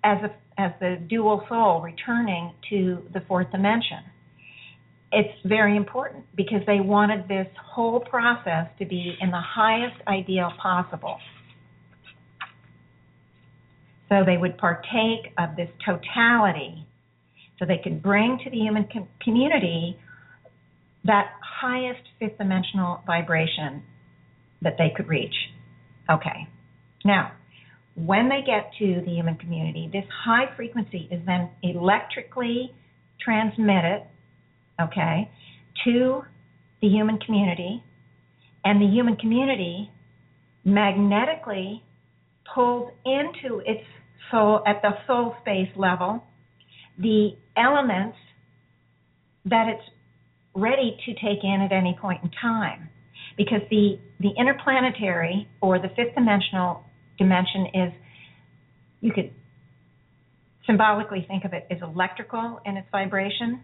[0.04, 4.00] as a, as the dual soul returning to the fourth dimension.
[5.12, 10.52] It's very important because they wanted this whole process to be in the highest ideal
[10.60, 11.18] possible.
[14.08, 16.86] So they would partake of this totality
[17.58, 19.98] so they could bring to the human com- community
[21.04, 23.82] that highest fifth dimensional vibration
[24.62, 25.34] that they could reach.
[26.10, 26.48] Okay.
[27.04, 27.32] Now,
[27.94, 32.74] when they get to the human community, this high frequency is then electrically
[33.20, 34.02] transmitted,
[34.80, 35.30] okay,
[35.84, 36.22] to
[36.82, 37.82] the human community,
[38.64, 39.90] and the human community
[40.64, 41.82] magnetically
[42.54, 43.84] pulls into its
[44.30, 46.22] soul at the soul space level
[46.98, 48.16] the elements
[49.44, 49.88] that it's
[50.54, 52.88] ready to take in at any point in time.
[53.36, 56.84] Because the, the interplanetary or the fifth dimensional
[57.18, 57.92] dimension is,
[59.00, 59.30] you could
[60.66, 63.60] symbolically think of it as electrical in its vibration,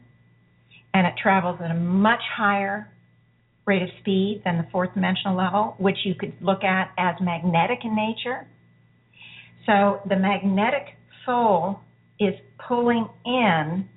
[0.95, 2.89] and it travels at a much higher
[3.67, 7.79] rate of speed than the fourth dimensional level, which you could look at as magnetic
[7.85, 8.47] in nature.
[9.67, 11.81] So the magnetic soul
[12.19, 12.35] is
[12.67, 13.89] pulling in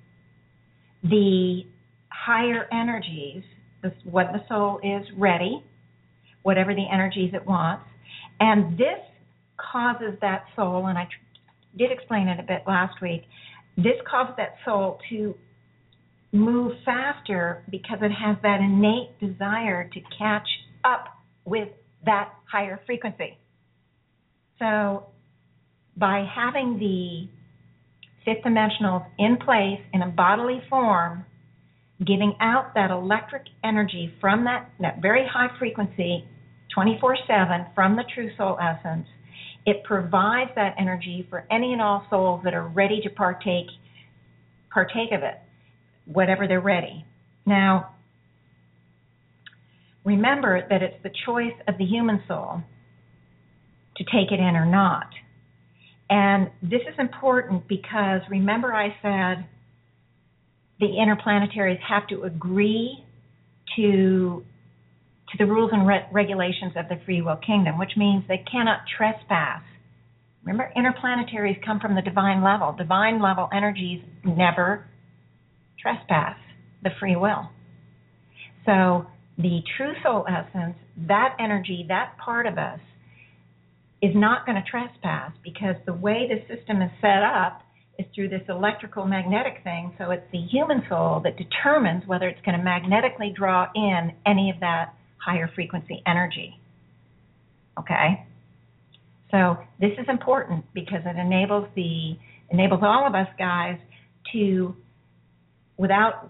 [1.04, 1.64] the
[2.10, 3.44] higher energies,
[4.04, 5.64] what the soul is ready,
[6.44, 7.86] whatever the energies it wants,
[8.40, 9.00] and this
[9.72, 11.08] causes that soul, and I
[11.78, 13.24] did explain it a bit last week,
[13.78, 15.36] this causes that soul to
[16.36, 20.48] move faster because it has that innate desire to catch
[20.84, 21.06] up
[21.45, 21.69] with
[22.06, 23.38] that higher frequency.
[24.60, 25.08] So,
[25.98, 27.28] by having the
[28.26, 31.26] fifth dimensionals in place in a bodily form,
[32.06, 36.26] giving out that electric energy from that, that very high frequency
[36.74, 39.08] 24 7 from the true soul essence.
[39.65, 43.67] It provides that energy for any and all souls that are ready to partake
[44.71, 45.39] partake of it,
[46.06, 47.06] whatever they're ready.
[47.46, 47.96] Now,
[50.04, 52.62] remember that it's the choice of the human soul
[53.98, 55.08] to take it in or not.
[56.10, 59.46] And this is important because remember I said
[60.80, 63.04] the interplanetaries have to agree
[63.78, 64.44] to
[65.32, 68.82] to the rules and re- regulations of the free will kingdom, which means they cannot
[68.96, 69.63] trespass
[70.46, 72.74] Remember, interplanetaries come from the divine level.
[72.78, 74.88] Divine level energies never
[75.82, 76.38] trespass
[76.84, 77.50] the free will.
[78.66, 79.06] So
[79.38, 80.76] the true soul essence,
[81.08, 82.80] that energy, that part of us,
[84.02, 87.62] is not going to trespass because the way the system is set up
[87.98, 89.94] is through this electrical magnetic thing.
[89.98, 94.50] So it's the human soul that determines whether it's going to magnetically draw in any
[94.50, 96.60] of that higher frequency energy.
[97.80, 98.26] Okay?
[99.32, 102.18] So this is important because it enables the
[102.52, 103.80] enables all of us guys
[104.34, 104.76] to
[105.78, 106.30] without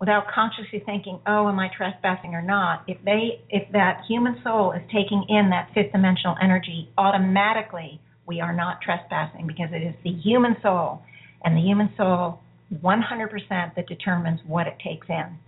[0.00, 4.72] without consciously thinking, "Oh, am I trespassing or not?" If they if that human soul
[4.72, 9.94] is taking in that fifth dimensional energy, automatically we are not trespassing because it is
[10.04, 11.02] the human soul
[11.44, 12.40] and the human soul
[12.82, 15.38] 100% that determines what it takes in.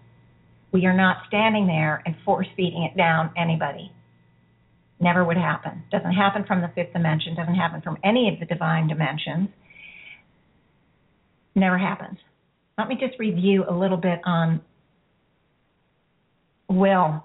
[0.72, 3.92] We are not standing there and force feeding it down anybody.
[4.98, 5.82] Never would happen.
[5.90, 9.48] Doesn't happen from the fifth dimension, doesn't happen from any of the divine dimensions.
[11.54, 12.18] Never happens.
[12.80, 14.62] Let me just review a little bit on
[16.66, 17.22] will.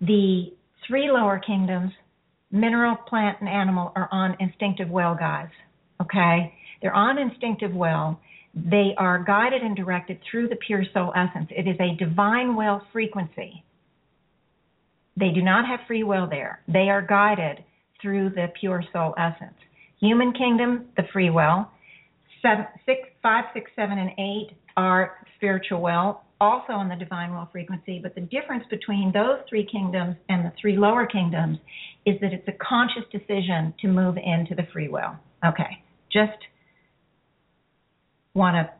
[0.00, 0.54] The
[0.88, 1.92] three lower kingdoms,
[2.50, 5.50] mineral, plant, and animal, are on instinctive will, guys.
[6.00, 6.54] Okay?
[6.80, 8.18] They're on instinctive will.
[8.54, 11.48] They are guided and directed through the pure soul essence.
[11.50, 13.62] It is a divine will frequency.
[15.18, 16.62] They do not have free will there.
[16.68, 17.62] They are guided
[18.00, 19.58] through the pure soul essence.
[20.00, 21.68] Human kingdom, the free will.
[22.40, 27.48] Seven, six, five, six, seven, and eight are spiritual will, also on the divine will
[27.50, 27.98] frequency.
[28.02, 31.58] But the difference between those three kingdoms and the three lower kingdoms
[32.04, 35.16] is that it's a conscious decision to move into the free will.
[35.44, 36.38] Okay, just
[38.34, 38.70] want to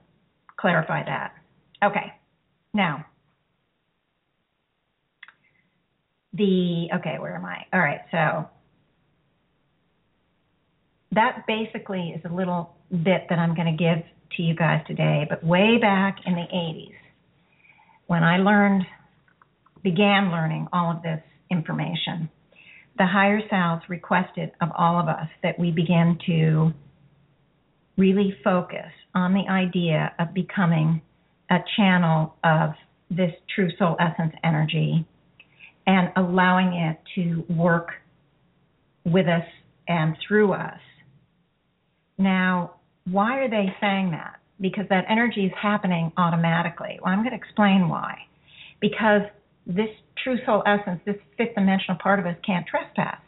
[0.58, 1.32] clarify that.
[1.82, 2.12] Okay,
[2.74, 3.04] now
[6.34, 7.64] the okay, where am I?
[7.72, 8.48] All right, so
[11.12, 14.04] that basically is a little bit that I'm going to give
[14.36, 15.26] to you guys today.
[15.28, 16.94] But way back in the 80s,
[18.06, 18.84] when I learned,
[19.82, 22.28] began learning all of this information,
[22.98, 26.72] the higher selves requested of all of us that we begin to
[27.96, 31.00] really focus on the idea of becoming
[31.50, 32.70] a channel of
[33.10, 35.06] this true soul essence energy
[35.86, 37.90] and allowing it to work
[39.04, 39.44] with us
[39.86, 40.80] and through us.
[42.18, 42.75] Now,
[43.10, 44.40] why are they saying that?
[44.60, 46.98] Because that energy is happening automatically.
[47.02, 48.18] Well, I'm going to explain why.
[48.80, 49.22] Because
[49.66, 49.88] this
[50.22, 53.20] true soul essence, this fifth dimensional part of us can't trespass.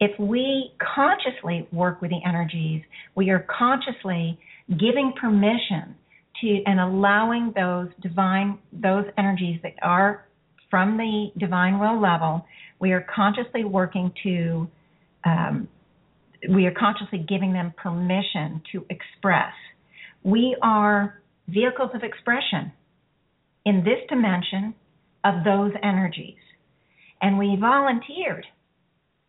[0.00, 2.82] If we consciously work with the energies,
[3.14, 5.94] we are consciously giving permission
[6.40, 10.26] to and allowing those divine those energies that are
[10.72, 12.44] from the divine will level,
[12.80, 14.66] we are consciously working to,
[15.24, 15.68] um,
[16.48, 19.52] we are consciously giving them permission to express.
[20.22, 22.72] We are vehicles of expression
[23.64, 24.74] in this dimension
[25.24, 26.38] of those energies.
[27.20, 28.46] And we volunteered,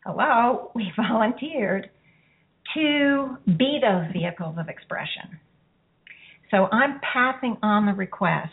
[0.06, 1.90] hello, we volunteered
[2.74, 5.40] to be those vehicles of expression.
[6.50, 8.52] So I'm passing on the request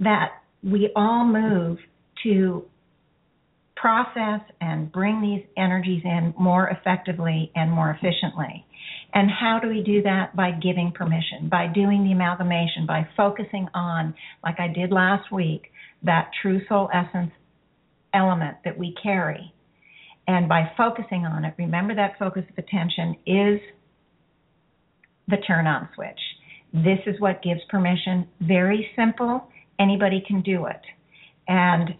[0.00, 0.30] that
[0.62, 1.78] we all move
[2.22, 2.64] to
[3.80, 8.64] process and bring these energies in more effectively and more efficiently.
[9.14, 10.34] And how do we do that?
[10.36, 14.14] By giving permission, by doing the amalgamation, by focusing on,
[14.44, 15.70] like I did last week,
[16.02, 17.32] that true soul essence
[18.12, 19.52] element that we carry.
[20.26, 23.60] And by focusing on it, remember that focus of attention is
[25.28, 26.20] the turn on switch.
[26.72, 28.28] This is what gives permission.
[28.40, 30.80] Very simple anybody can do it.
[31.46, 31.94] And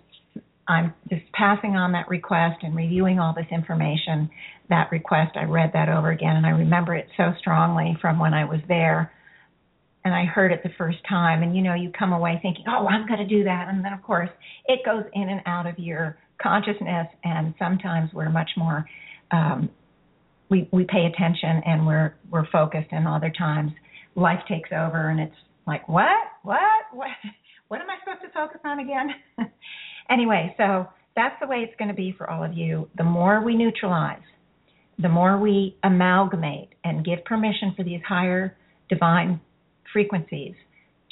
[0.68, 4.30] I'm just passing on that request and reviewing all this information.
[4.68, 8.34] That request, I read that over again, and I remember it so strongly from when
[8.34, 9.10] I was there.
[10.04, 12.86] And I heard it the first time, and you know, you come away thinking, "Oh,
[12.86, 14.30] I'm going to do that," and then of course
[14.66, 18.86] it goes in and out of your consciousness, and sometimes we're much more
[19.30, 19.70] um,
[20.50, 23.72] we we pay attention and we're we're focused, and other times
[24.14, 26.28] life takes over, and it's like, "What?
[26.42, 26.60] What?
[26.92, 27.08] What?"
[27.68, 29.14] what am I supposed to focus on again?
[30.10, 32.88] anyway, so that's the way it's going to be for all of you.
[32.96, 34.22] The more we neutralize,
[34.98, 38.56] the more we amalgamate and give permission for these higher
[38.88, 39.40] divine
[39.92, 40.54] frequencies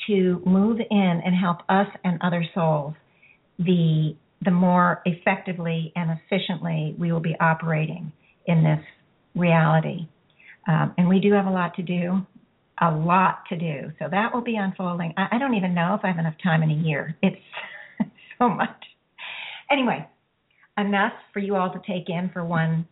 [0.06, 2.94] to move in and help us and other souls,
[3.58, 8.12] the the more effectively and efficiently we will be operating
[8.46, 8.80] in this
[9.34, 10.06] reality.
[10.68, 12.26] Um, and we do have a lot to do
[12.80, 13.92] a lot to do.
[13.98, 15.14] So that will be unfolding.
[15.16, 17.16] I, I don't even know if I have enough time in a year.
[17.22, 17.36] It's
[18.38, 18.84] so much.
[19.70, 20.06] Anyway,
[20.78, 22.86] enough for you all to take in for one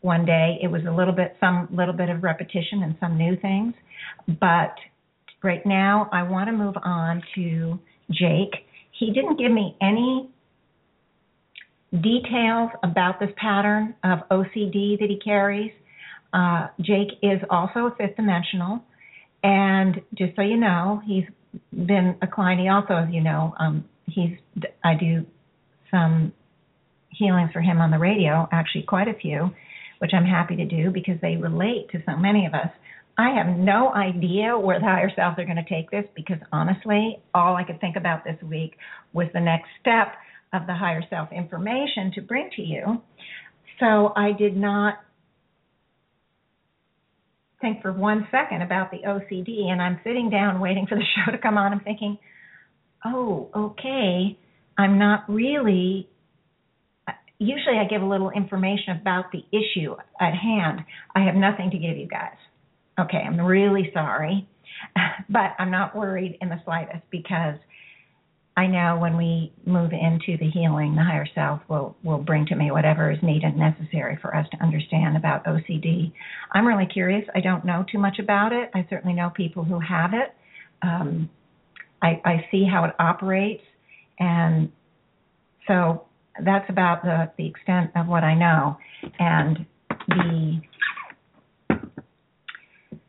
[0.00, 0.58] one day.
[0.62, 3.74] It was a little bit, some little bit of repetition and some new things.
[4.28, 4.74] But
[5.42, 7.78] right now, I want to move on to
[8.10, 8.54] Jake.
[8.98, 10.30] He didn't give me any
[11.92, 15.72] details about this pattern of OCD that he carries.
[16.32, 18.80] Uh, Jake is also a fifth dimensional,
[19.42, 21.24] and just so you know, he's
[21.72, 22.60] been a client.
[22.60, 24.38] He also, as you know, um, he's
[24.84, 25.26] I do
[25.90, 26.32] some
[27.10, 29.50] healings for him on the radio, actually quite a few,
[29.98, 32.70] which I'm happy to do because they relate to so many of us.
[33.18, 37.18] I have no idea where the higher selves are going to take this because honestly,
[37.34, 38.76] all I could think about this week
[39.14, 40.14] was the next step
[40.52, 43.00] of the higher self information to bring to you.
[43.80, 44.94] So I did not
[47.60, 51.32] think for one second about the OCD, and I'm sitting down waiting for the show
[51.32, 51.72] to come on.
[51.72, 52.18] I'm thinking,
[53.06, 54.38] oh, okay,
[54.78, 56.08] I'm not really.
[57.38, 60.80] Usually, I give a little information about the issue at hand.
[61.14, 62.36] I have nothing to give you guys.
[62.98, 64.48] Okay, I'm really sorry,
[65.28, 67.56] but I'm not worried in the slightest because
[68.56, 72.56] I know when we move into the healing, the higher self will will bring to
[72.56, 76.12] me whatever is needed and necessary for us to understand about OCD.
[76.52, 77.28] I'm really curious.
[77.34, 78.70] I don't know too much about it.
[78.74, 80.34] I certainly know people who have it.
[80.80, 81.28] Um,
[82.02, 83.62] I, I see how it operates,
[84.18, 84.70] and
[85.66, 86.06] so
[86.44, 88.76] that's about the the extent of what I know.
[89.18, 89.66] And
[90.08, 90.60] the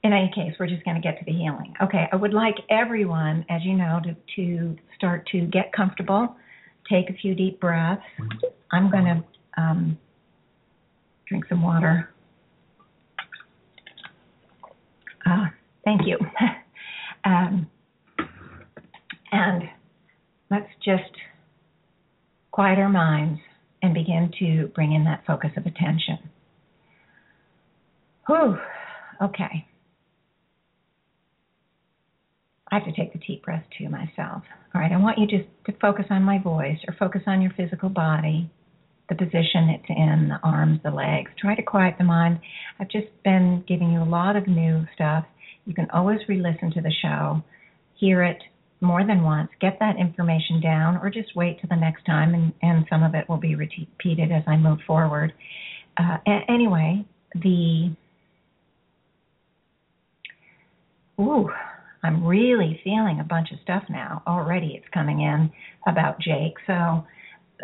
[0.03, 1.73] in any case, we're just going to get to the healing.
[1.81, 6.35] Okay, I would like everyone, as you know, to, to start to get comfortable,
[6.89, 8.01] take a few deep breaths.
[8.71, 9.97] I'm going to um,
[11.27, 12.13] drink some water.
[15.25, 15.47] Uh,
[15.83, 16.17] thank you.
[17.25, 17.69] um,
[19.31, 19.63] and
[20.49, 21.11] let's just
[22.51, 23.39] quiet our minds
[23.81, 26.17] and begin to bring in that focus of attention.
[28.27, 28.57] Whew.
[29.21, 29.67] Okay.
[32.71, 34.43] I have to take the deep breath too myself.
[34.75, 37.51] All right, I want you just to focus on my voice or focus on your
[37.55, 38.49] physical body,
[39.07, 41.31] the position it's in, the arms, the legs.
[41.39, 42.39] Try to quiet the mind.
[42.79, 45.25] I've just been giving you a lot of new stuff.
[45.65, 47.41] You can always re listen to the show,
[47.95, 48.41] hear it
[48.81, 52.53] more than once, get that information down, or just wait till the next time, and,
[52.61, 55.33] and some of it will be repeated as I move forward.
[55.97, 57.95] Uh, a- anyway, the.
[61.19, 61.49] Ooh,
[62.03, 64.21] I'm really feeling a bunch of stuff now.
[64.27, 65.51] Already it's coming in
[65.87, 66.53] about Jake.
[66.67, 66.73] So,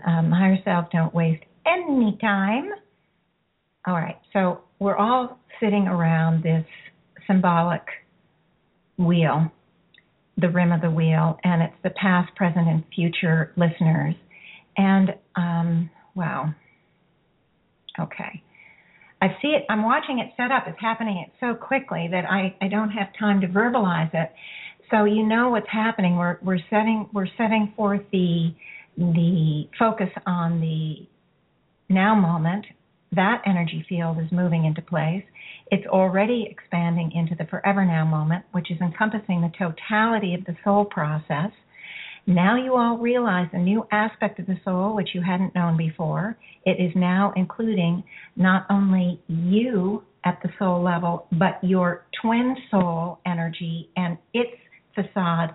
[0.07, 2.72] um, higher self, don't waste any time.
[3.86, 6.66] All right, so we're all sitting around this
[7.28, 7.84] symbolic
[8.97, 9.51] wheel,
[10.38, 14.15] the rim of the wheel, and it's the past, present, and future listeners.
[14.77, 16.53] And, um, wow.
[17.99, 18.43] Okay.
[19.21, 19.63] I see it.
[19.69, 20.65] I'm watching it set up.
[20.67, 24.31] It's happening so quickly that I, I don't have time to verbalize it.
[24.91, 26.17] So you know what's happening.
[26.17, 28.53] We're we're setting we're setting forth the
[28.97, 31.07] the focus on the
[31.89, 32.65] now moment.
[33.16, 35.24] That energy field is moving into place.
[35.68, 40.55] It's already expanding into the forever now moment, which is encompassing the totality of the
[40.64, 41.51] soul process.
[42.26, 46.38] Now you all realize a new aspect of the soul which you hadn't known before.
[46.66, 48.03] It is now including
[48.36, 54.53] not only you at the soul level, but your twin soul energy and its
[54.95, 55.53] facade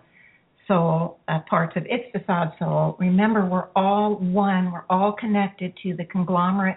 [0.69, 2.97] soul, uh, parts of its facade soul.
[3.01, 6.77] Remember, we're all one, we're all connected to the conglomerate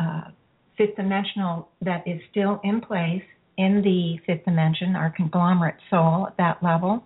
[0.00, 0.30] uh,
[0.76, 3.22] fifth dimensional that is still in place
[3.58, 7.04] in the fifth dimension, our conglomerate soul at that level.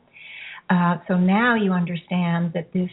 [0.70, 2.90] Uh, so now you understand that this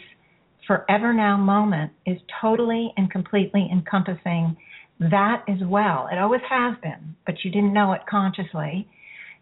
[0.67, 4.57] forever now moment is totally and completely encompassing
[4.99, 6.07] that as well.
[6.11, 8.87] It always has been, but you didn't know it consciously.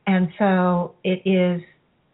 [0.08, 1.62] And so it is,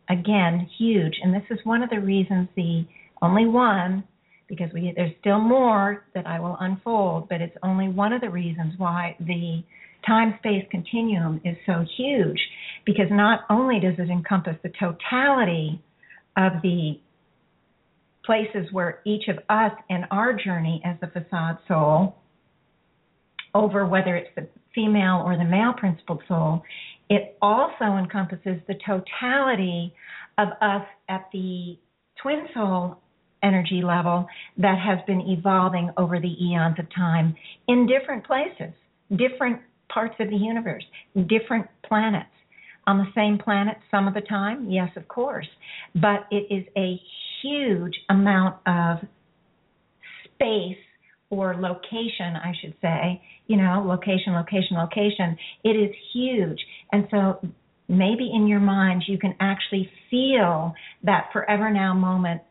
[0.10, 1.14] again, huge.
[1.22, 2.86] And this is one of the reasons the
[3.22, 4.04] only one,
[4.48, 8.30] because we, there's still more that I will unfold, but it's only one of the
[8.30, 9.64] reasons why the
[10.06, 12.40] time space continuum is so huge,
[12.86, 15.82] because not only does it encompass the totality
[16.38, 17.00] of the
[18.26, 22.16] places where each of us in our journey as the facade soul,
[23.54, 26.62] over whether it's the female or the male principled soul,
[27.10, 29.94] it also encompasses the totality
[30.38, 31.78] of us at the
[32.22, 32.98] twin soul
[33.44, 34.28] energy level
[34.58, 37.36] that has been evolving over the eons of time
[37.68, 38.74] in different places,
[39.16, 40.84] different parts of the universe,
[41.28, 42.30] different planets
[42.88, 44.70] on the same planet some of the time?
[44.70, 45.48] Yes, of course.
[45.94, 47.00] But it is a
[47.42, 48.98] huge amount of
[50.34, 50.78] space
[51.30, 56.60] or location, I should say, you know, location, location, location, it is huge.
[56.92, 57.40] And so
[57.88, 60.74] maybe in your mind you can actually feel
[61.04, 62.42] that forever now moment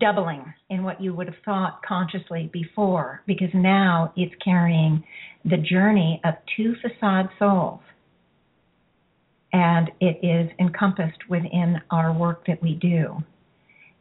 [0.00, 5.04] doubling in what you would have thought consciously before because now it's carrying
[5.44, 7.80] the journey of two facade souls.
[9.52, 13.16] And it is encompassed within our work that we do.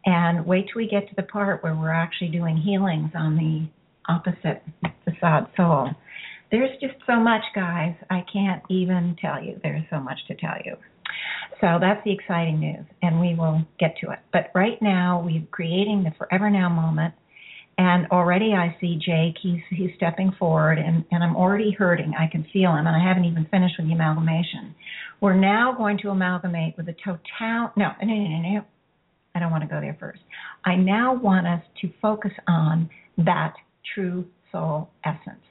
[0.05, 3.67] And wait till we get to the part where we're actually doing healings on the
[4.11, 4.63] opposite
[5.05, 5.89] facade soul.
[6.51, 7.93] There's just so much guys.
[8.09, 9.59] I can't even tell you.
[9.61, 10.75] There's so much to tell you
[11.61, 14.19] so that's the exciting news, and we will get to it.
[14.31, 17.13] But right now, we're creating the Forever Now moment,
[17.77, 19.35] and already I see Jake.
[19.41, 22.13] He's he's stepping forward, and and I'm already hurting.
[22.17, 24.75] I can feel him, and I haven't even finished with the amalgamation.
[25.19, 27.21] We're now going to amalgamate with the total.
[27.75, 28.61] No, no, no, no, no.
[29.35, 30.19] I don't want to go there first.
[30.65, 33.53] I now want us to focus on that
[33.93, 35.43] true soul essence.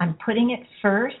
[0.00, 1.16] I'm putting it first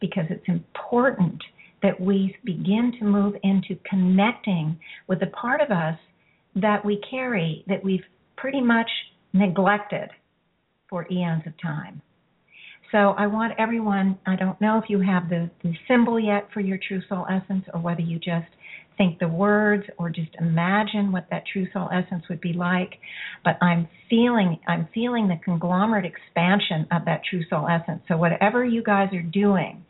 [0.00, 1.42] because it's important
[1.82, 4.78] that we begin to move into connecting
[5.08, 5.98] with the part of us
[6.56, 8.04] that we carry that we've
[8.36, 8.88] pretty much
[9.32, 10.08] neglected
[10.88, 12.02] for eons of time.
[12.92, 16.60] So I want everyone, I don't know if you have the, the symbol yet for
[16.60, 18.46] your true soul essence or whether you just
[18.98, 22.90] think the words or just imagine what that true soul essence would be like,
[23.44, 28.02] but I'm feeling I'm feeling the conglomerate expansion of that true soul essence.
[28.08, 29.82] So whatever you guys are doing,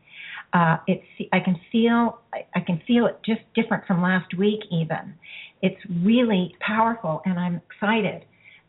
[0.53, 2.20] uh, it's I can feel
[2.55, 5.14] I can feel it just different from last week even.
[5.62, 8.24] It's really powerful, and I'm excited.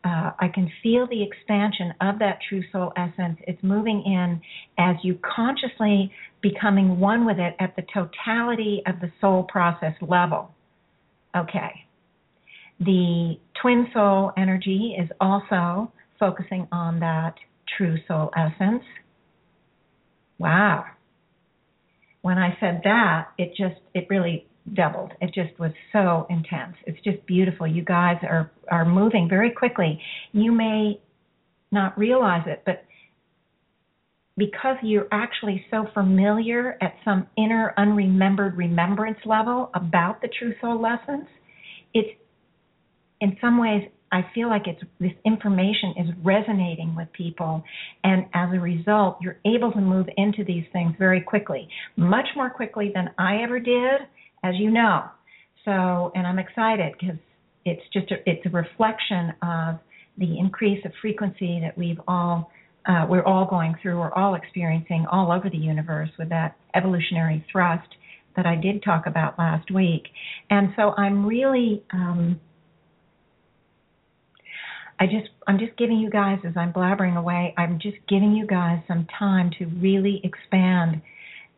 [0.06, 3.38] Uh, I can feel the expansion of that true soul essence.
[3.48, 4.42] It's moving in
[4.78, 6.12] as you consciously
[6.42, 10.52] becoming one with it at the totality of the soul process level.
[11.36, 11.86] Okay.
[12.82, 17.36] The twin soul energy is also focusing on that
[17.78, 18.84] true soul essence.
[20.38, 20.84] Wow
[22.24, 25.12] when I said that, it just it really doubled.
[25.22, 26.76] It just was so intense.
[26.88, 27.68] It's just beautiful.
[27.68, 30.00] You guys are are moving very quickly.
[30.32, 31.00] You may
[31.72, 32.86] not realize it, but
[34.38, 40.84] because you're actually so familiar at some inner unremembered remembrance level about the true soul
[40.86, 41.28] essence,
[41.94, 42.10] it's
[43.20, 43.84] in some ways
[44.14, 47.64] I feel like it's this information is resonating with people,
[48.04, 52.50] and as a result, you're able to move into these things very quickly, much more
[52.50, 54.02] quickly than I ever did,
[54.44, 55.06] as you know.
[55.66, 57.18] So, and I'm excited because
[57.66, 59.80] it's just a, it's a reflection of
[60.20, 62.52] the increase of frequency that we've all
[62.86, 67.44] uh, we're all going through, we're all experiencing all over the universe with that evolutionary
[67.52, 67.88] thrust
[68.36, 70.04] that I did talk about last week.
[70.50, 72.40] And so I'm really um,
[75.04, 78.48] I just I'm just giving you guys as I'm blabbering away, I'm just giving you
[78.48, 81.02] guys some time to really expand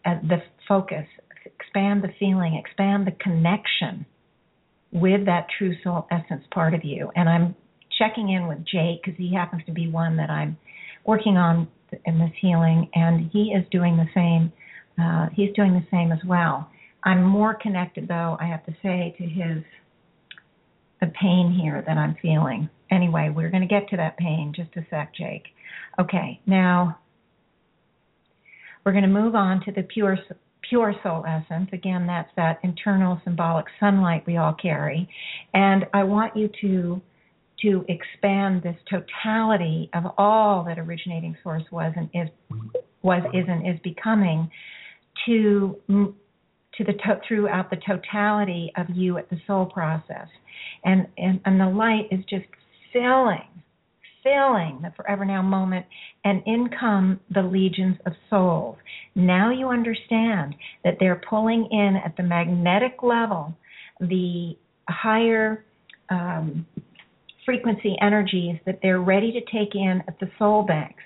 [0.03, 0.37] uh, the
[0.67, 1.05] focus,
[1.45, 4.07] expand the feeling, expand the connection
[4.91, 7.11] with that true soul essence part of you.
[7.15, 7.55] And I'm
[7.99, 10.57] checking in with Jake because he happens to be one that I'm
[11.05, 11.67] working on
[12.03, 14.51] in this healing, and he is doing the same.
[14.99, 16.67] Uh, he's doing the same as well.
[17.03, 19.63] I'm more connected, though, I have to say, to his
[21.01, 24.69] the pain here that I'm feeling anyway, we're going to get to that pain just
[24.75, 25.45] a sec, Jake.
[25.99, 26.99] Okay, now
[28.83, 30.17] we're going to move on to the pure
[30.67, 31.69] pure soul essence.
[31.73, 35.07] Again, that's that internal symbolic sunlight we all carry,
[35.53, 37.01] and I want you to
[37.61, 42.29] to expand this totality of all that originating source was and is
[43.01, 44.49] was is and is becoming
[45.25, 46.13] to
[46.77, 50.27] to the to, throughout the totality of you at the soul process
[50.83, 52.45] and and and the light is just
[52.93, 53.47] filling,
[54.23, 55.85] filling the forever now moment,
[56.23, 58.77] and in come the legions of souls.
[59.15, 63.53] Now you understand that they're pulling in at the magnetic level
[63.99, 64.57] the
[64.89, 65.65] higher
[66.09, 66.65] um,
[67.45, 71.03] frequency energies that they're ready to take in at the soul banks.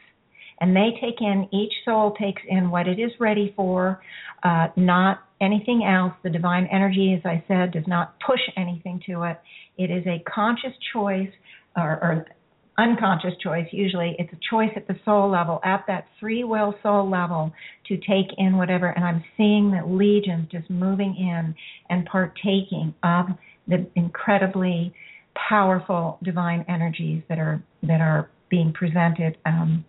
[0.61, 4.01] And they take in, each soul takes in what it is ready for,
[4.43, 6.13] uh, not anything else.
[6.23, 9.39] The divine energy, as I said, does not push anything to it.
[9.77, 11.29] It is a conscious choice
[11.77, 12.25] or, or
[12.79, 17.09] unconscious choice usually it's a choice at the soul level at that free will soul
[17.09, 17.51] level
[17.85, 21.53] to take in whatever and i'm seeing that legions just moving in
[21.89, 23.25] and partaking of
[23.67, 24.93] the incredibly
[25.49, 29.83] powerful divine energies that are that are being presented um,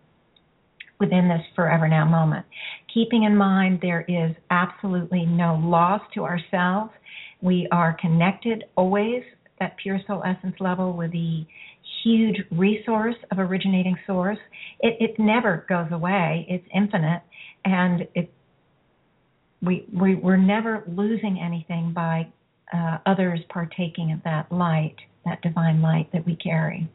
[1.01, 2.45] within this forever now moment
[2.93, 6.91] keeping in mind there is absolutely no loss to ourselves
[7.43, 9.23] we are connected always
[9.61, 11.45] at pure soul essence level with the
[12.03, 14.39] huge resource of originating source.
[14.81, 16.47] It, it never goes away.
[16.49, 17.23] It's infinite,
[17.65, 18.33] and it
[19.63, 22.33] we, we we're never losing anything by
[22.73, 26.89] uh, others partaking of that light, that divine light that we carry.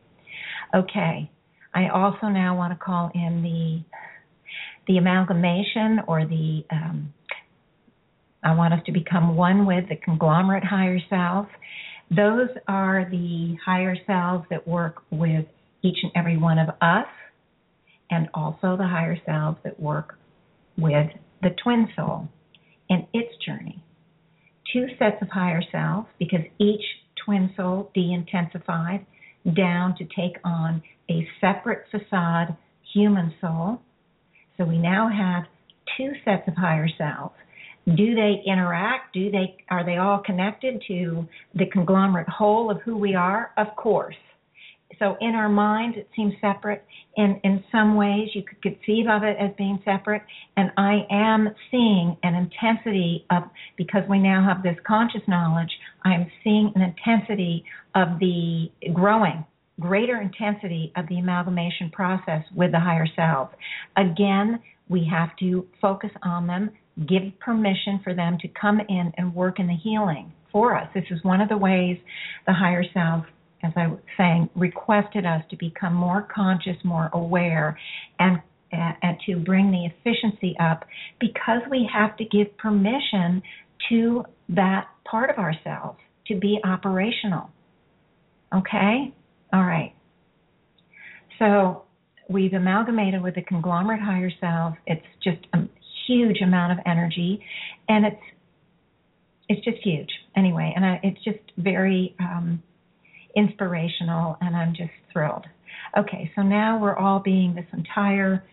[0.74, 1.30] Okay,
[1.76, 3.84] I also now want to call in the
[4.88, 7.14] the amalgamation or the um,
[8.44, 11.48] I want us to become one with the conglomerate higher self.
[12.10, 15.46] Those are the higher selves that work with
[15.82, 17.08] each and every one of us,
[18.10, 20.18] and also the higher selves that work
[20.78, 21.08] with
[21.42, 22.30] the twin soul
[22.90, 23.84] in its journey.
[24.72, 26.84] Two sets of higher selves, because each
[27.26, 29.06] twin soul de intensified
[29.56, 32.56] down to take on a separate facade
[32.94, 33.82] human soul.
[34.58, 35.44] So we now have
[35.98, 37.36] two sets of higher selves.
[37.86, 39.14] Do they interact?
[39.14, 43.52] Do they are they all connected to the conglomerate whole of who we are?
[43.58, 44.16] Of course.
[44.98, 46.84] So in our minds it seems separate.
[47.16, 50.24] In in some ways you could conceive of it as being separate.
[50.58, 53.44] And i am seeing an intensity of
[53.78, 55.72] because we now have this conscious knowledge
[56.04, 59.46] i am seeing an intensity of the growing
[59.80, 63.50] greater intensity of the amalgamation process with the higher self
[63.98, 66.70] again we have to focus on them
[67.08, 70.88] give permission for them to come in and work in the healing for us.
[70.94, 71.98] This is one of the ways
[72.48, 73.26] the higher self,
[73.64, 77.78] as I was saying, requested us to become more conscious, more aware,
[78.20, 78.40] and
[78.72, 80.84] and to bring the efficiency up
[81.22, 83.42] because we have to give permission
[83.88, 85.98] to that part of ourselves
[86.28, 87.50] to be operational.
[88.54, 89.14] Okay?
[89.56, 89.96] All right.
[91.40, 91.84] So
[92.28, 94.76] we've amalgamated with the conglomerate higher self.
[94.86, 95.60] It's just a
[96.06, 97.42] huge amount of energy,
[97.88, 98.22] and it's
[99.48, 102.62] it's just huge anyway, and I, it's just very um,
[103.38, 105.46] inspirational, and I'm just thrilled.
[105.98, 108.44] Okay, so now we're all being this entire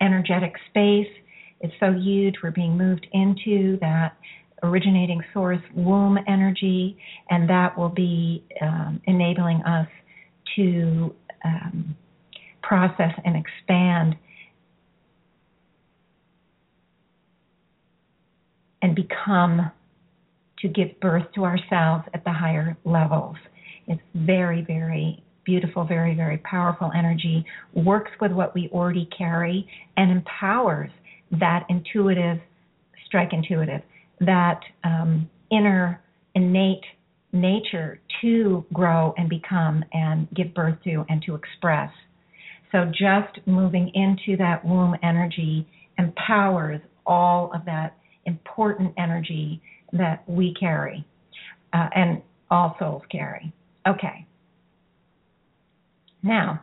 [0.00, 1.12] energetic space.
[1.60, 2.36] It's so huge.
[2.42, 4.16] We're being moved into that
[4.62, 6.96] originating source womb energy,
[7.30, 9.88] and that will be um, enabling us
[10.56, 11.96] to um,
[12.62, 14.16] process and expand
[18.82, 19.70] and become
[20.58, 23.36] to give birth to ourselves at the higher levels.
[23.86, 27.44] It's very, very beautiful, very, very powerful energy,
[27.74, 30.90] works with what we already carry, and empowers
[31.30, 32.38] that intuitive,
[33.06, 33.82] strike intuitive,
[34.20, 36.02] that um, inner
[36.34, 36.84] innate
[37.32, 41.90] nature to grow and become and give birth to and to express.
[42.72, 45.66] So just moving into that womb energy
[45.98, 49.62] empowers all of that important energy
[49.92, 51.06] that we carry
[51.72, 53.52] uh, and all souls carry.
[53.86, 54.26] Okay.
[56.22, 56.62] Now,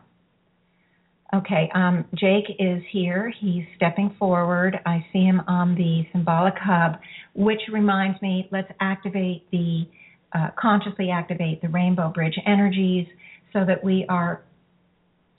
[1.34, 3.32] okay, um, Jake is here.
[3.40, 4.78] He's stepping forward.
[4.86, 6.98] I see him on the symbolic hub,
[7.34, 9.86] which reminds me let's activate the,
[10.32, 13.06] uh, consciously activate the rainbow bridge energies
[13.52, 14.42] so that we are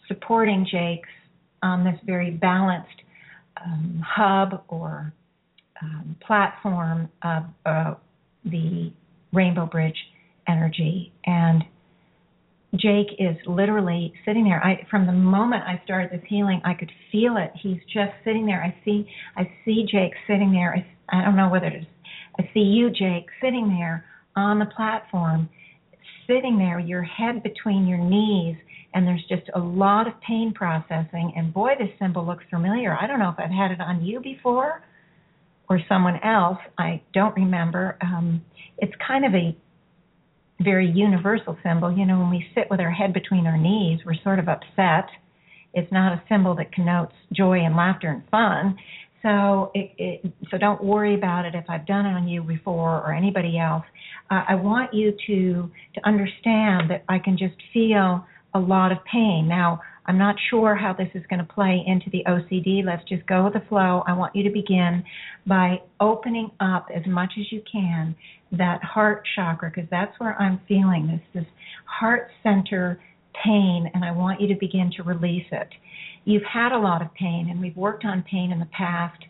[0.08, 1.10] supporting Jake's
[1.64, 3.02] on this very balanced
[3.64, 5.14] um, hub or
[5.82, 7.94] um, platform of uh,
[8.46, 8.92] the
[9.34, 9.98] Rainbow Bridge
[10.48, 11.12] energy.
[11.26, 11.64] And
[12.80, 14.64] Jake is literally sitting there.
[14.64, 17.52] I from the moment I started this healing, I could feel it.
[17.62, 18.64] He's just sitting there.
[18.64, 20.76] I see I see Jake sitting there.
[20.76, 21.86] I, I don't know whether it's
[22.38, 24.06] I see you, Jake, sitting there
[24.36, 25.50] on the platform,
[26.28, 28.58] sitting there, your head between your knees,
[28.94, 31.34] and there's just a lot of pain processing.
[31.36, 32.98] And boy, this symbol looks familiar.
[33.00, 34.84] I don't know if I've had it on you before
[35.70, 37.98] or someone else, I don't remember.
[38.02, 38.42] Um,
[38.78, 39.56] it's kind of a
[40.62, 41.96] very universal symbol.
[41.96, 45.10] You know, when we sit with our head between our knees, we're sort of upset.
[45.74, 48.78] It's not a symbol that connotes joy and laughter and fun.
[49.22, 53.02] So, it, it, so don't worry about it if I've done it on you before
[53.02, 53.84] or anybody else.
[54.30, 59.00] Uh, I want you to to understand that I can just feel a lot of
[59.12, 59.48] pain.
[59.48, 62.86] Now, I'm not sure how this is going to play into the OCD.
[62.86, 64.04] Let's just go with the flow.
[64.06, 65.04] I want you to begin
[65.48, 68.16] by opening up as much as you can
[68.52, 71.52] that heart chakra because that's where I'm feeling this this
[71.86, 73.00] heart center
[73.44, 75.70] pain and I want you to begin to release it.
[76.24, 79.22] You've had a lot of pain and we've worked on pain in the past.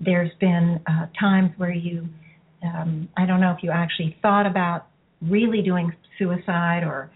[0.00, 2.08] There's been uh, times where you
[2.64, 4.86] um, I don't know if you actually thought about
[5.22, 7.10] really doing suicide or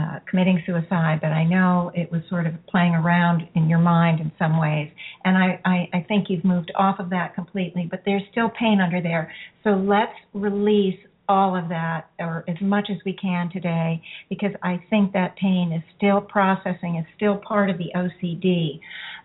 [0.00, 4.20] uh, committing suicide, but I know it was sort of playing around in your mind
[4.20, 4.90] in some ways.
[5.24, 8.80] And I, I, I think you've moved off of that completely, but there's still pain
[8.80, 9.32] under there.
[9.64, 10.98] So let's release
[11.28, 15.72] all of that or as much as we can today because I think that pain
[15.72, 18.80] is still processing, is still part of the OCD.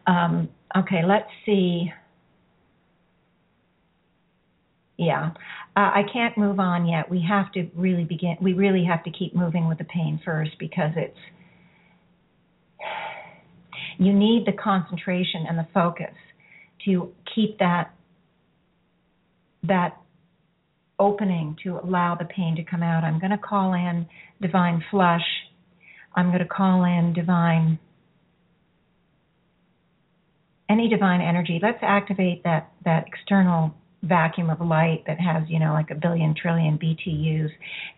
[0.08, 1.92] Um, okay, let's see.
[4.98, 5.32] Yeah,
[5.76, 7.10] uh, I can't move on yet.
[7.10, 8.38] We have to really begin.
[8.42, 11.18] We really have to keep moving with the pain first because it's.
[13.98, 16.14] You need the concentration and the focus
[16.86, 17.94] to keep that
[19.64, 19.98] that
[21.00, 23.04] opening to allow the pain to come out.
[23.04, 24.08] I'm going to call in
[24.42, 25.26] divine flush.
[26.16, 27.80] I'm going to call in divine
[30.70, 31.60] any divine energy.
[31.62, 36.34] Let's activate that that external vacuum of light that has, you know, like a billion
[36.36, 37.50] trillion BTUs,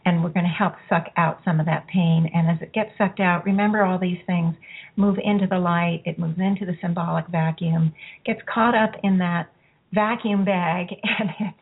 [0.05, 2.29] and we're going to help suck out some of that pain.
[2.33, 4.55] And as it gets sucked out, remember all these things
[4.95, 7.93] move into the light, it moves into the symbolic vacuum,
[8.25, 9.51] gets caught up in that
[9.93, 11.57] vacuum bag, and it's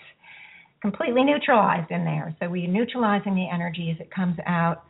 [0.81, 2.35] completely neutralized in there.
[2.39, 4.83] So we're neutralizing the energy as it comes out.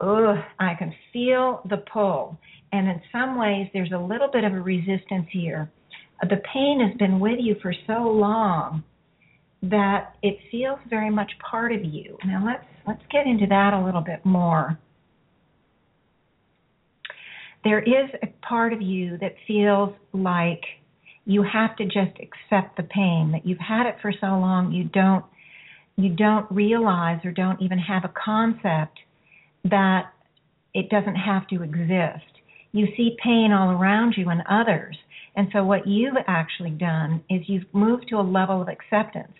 [0.00, 2.38] Ugh, I can feel the pull.
[2.72, 5.70] And in some ways, there's a little bit of a resistance here.
[6.28, 8.84] The pain has been with you for so long
[9.62, 12.16] that it feels very much part of you.
[12.24, 14.78] Now let's let's get into that a little bit more.
[17.62, 20.62] There is a part of you that feels like
[21.26, 24.84] you have to just accept the pain that you've had it for so long you
[24.84, 25.24] don't
[25.96, 28.98] you don't realize or don't even have a concept
[29.64, 30.12] that
[30.72, 32.24] it doesn't have to exist
[32.72, 34.96] you see pain all around you and others
[35.36, 39.32] and so what you've actually done is you've moved to a level of acceptance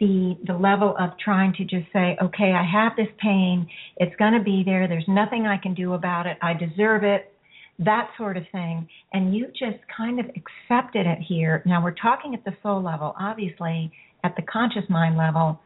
[0.00, 3.66] the the level of trying to just say okay i have this pain
[3.98, 7.30] it's going to be there there's nothing i can do about it i deserve it
[7.78, 8.88] that sort of thing.
[9.12, 11.62] And you just kind of accepted it here.
[11.66, 13.14] Now, we're talking at the soul level.
[13.18, 13.92] Obviously,
[14.22, 15.60] at the conscious mind level,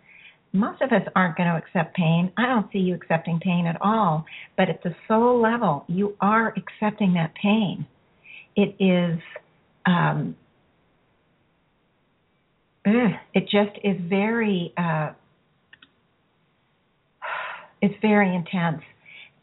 [0.52, 2.32] most of us aren't going to accept pain.
[2.38, 4.24] I don't see you accepting pain at all.
[4.56, 7.86] But at the soul level, you are accepting that pain.
[8.58, 9.20] It is,
[9.86, 10.36] um,
[12.84, 15.12] ugh, it just is very, uh,
[17.80, 18.82] it's very intense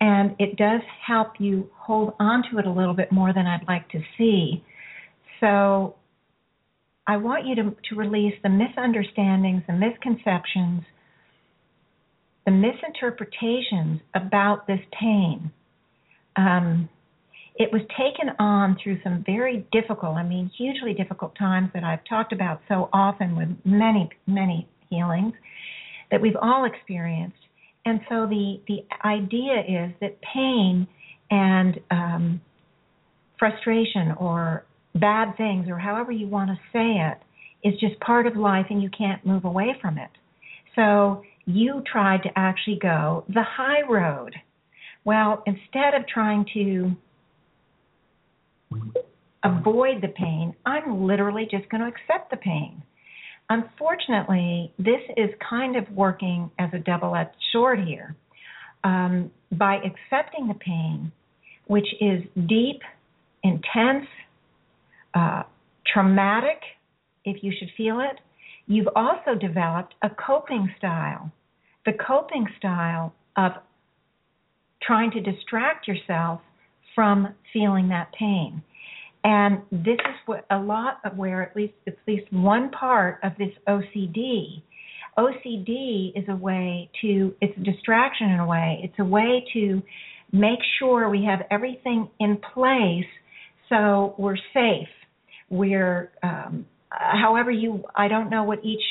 [0.01, 3.65] and it does help you hold on to it a little bit more than I'd
[3.69, 4.61] like to see.
[5.39, 5.95] So
[7.07, 10.83] I want you to, to release the misunderstandings, the misconceptions,
[12.45, 15.53] the misinterpretations about this pain.
[16.35, 16.89] Um,
[17.57, 22.03] it was taken on through some very difficult, I mean, hugely difficult times that I've
[22.07, 25.33] talked about so often with many, many healings
[26.11, 27.37] that we've all experienced.
[27.85, 30.87] And so the the idea is that pain
[31.31, 32.41] and um,
[33.39, 37.19] frustration or bad things or however you want to say it
[37.67, 40.09] is just part of life and you can't move away from it.
[40.75, 44.33] So you tried to actually go the high road.
[45.03, 46.95] Well, instead of trying to
[49.43, 52.81] avoid the pain, I'm literally just going to accept the pain.
[53.49, 58.15] Unfortunately, this is kind of working as a double edged sword here.
[58.83, 61.11] Um, by accepting the pain,
[61.67, 62.81] which is deep,
[63.43, 64.07] intense,
[65.13, 65.43] uh,
[65.91, 66.59] traumatic,
[67.23, 68.19] if you should feel it,
[68.67, 71.31] you've also developed a coping style.
[71.85, 73.53] The coping style of
[74.81, 76.41] trying to distract yourself
[76.95, 78.63] from feeling that pain.
[79.23, 83.33] And this is what a lot of where at least at least one part of
[83.37, 84.61] this OCD.
[85.17, 88.79] OCD is a way to it's a distraction in a way.
[88.83, 89.81] It's a way to
[90.31, 93.05] make sure we have everything in place
[93.69, 94.87] so we're safe.
[95.49, 98.83] We're um, however you I don't know what each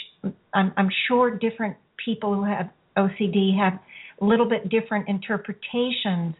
[0.52, 3.78] I'm, I'm sure different people who have OCD have
[4.20, 6.34] a little bit different interpretations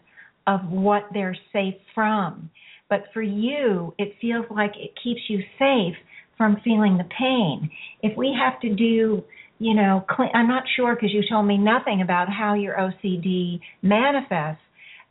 [0.47, 2.51] of what they're safe from.
[2.89, 5.97] But for you, it feels like it keeps you safe
[6.37, 7.71] from feeling the pain.
[8.03, 9.25] If we have to do,
[9.59, 13.61] you know, clean, I'm not sure because you told me nothing about how your OCD
[13.83, 14.63] manifests,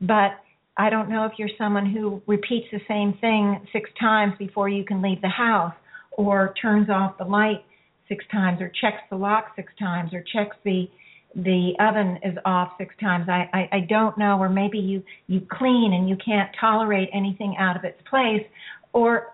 [0.01, 0.31] but
[0.77, 4.83] I don't know if you're someone who repeats the same thing six times before you
[4.83, 5.73] can leave the house,
[6.11, 7.63] or turns off the light
[8.07, 10.87] six times, or checks the lock six times, or checks the
[11.35, 13.27] the oven is off six times.
[13.29, 17.55] I, I, I don't know, or maybe you, you clean and you can't tolerate anything
[17.57, 18.45] out of its place,
[18.93, 19.33] or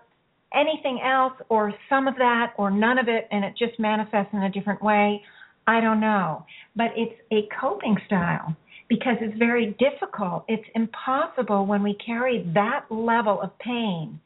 [0.54, 4.42] anything else, or some of that, or none of it, and it just manifests in
[4.42, 5.22] a different way.
[5.66, 6.44] I don't know.
[6.74, 8.56] But it's a coping style
[8.88, 10.44] because it's very difficult.
[10.48, 14.20] It's impossible when we carry that level of pain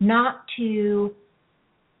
[0.00, 1.14] not to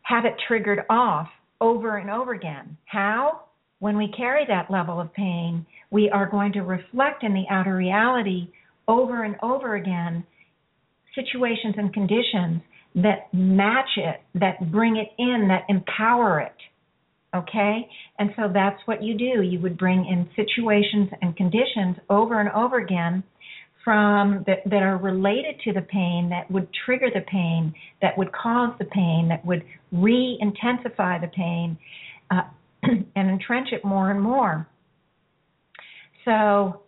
[0.02, 1.28] have it triggered off
[1.60, 2.76] over and over again.
[2.86, 3.42] How?
[3.80, 7.76] When we carry that level of pain, we are going to reflect in the outer
[7.76, 8.52] reality
[8.86, 10.24] over and over again
[11.14, 12.62] situations and conditions
[12.94, 16.54] that match it, that bring it in, that empower it.
[17.34, 17.88] Okay?
[18.18, 19.42] And so that's what you do.
[19.42, 23.22] You would bring in situations and conditions over and over again
[23.84, 27.72] from that, that are related to the pain that would trigger the pain,
[28.02, 31.78] that would cause the pain, that would re-intensify the pain
[32.30, 32.42] uh,
[32.82, 34.68] and entrench it more and more.
[36.24, 36.82] So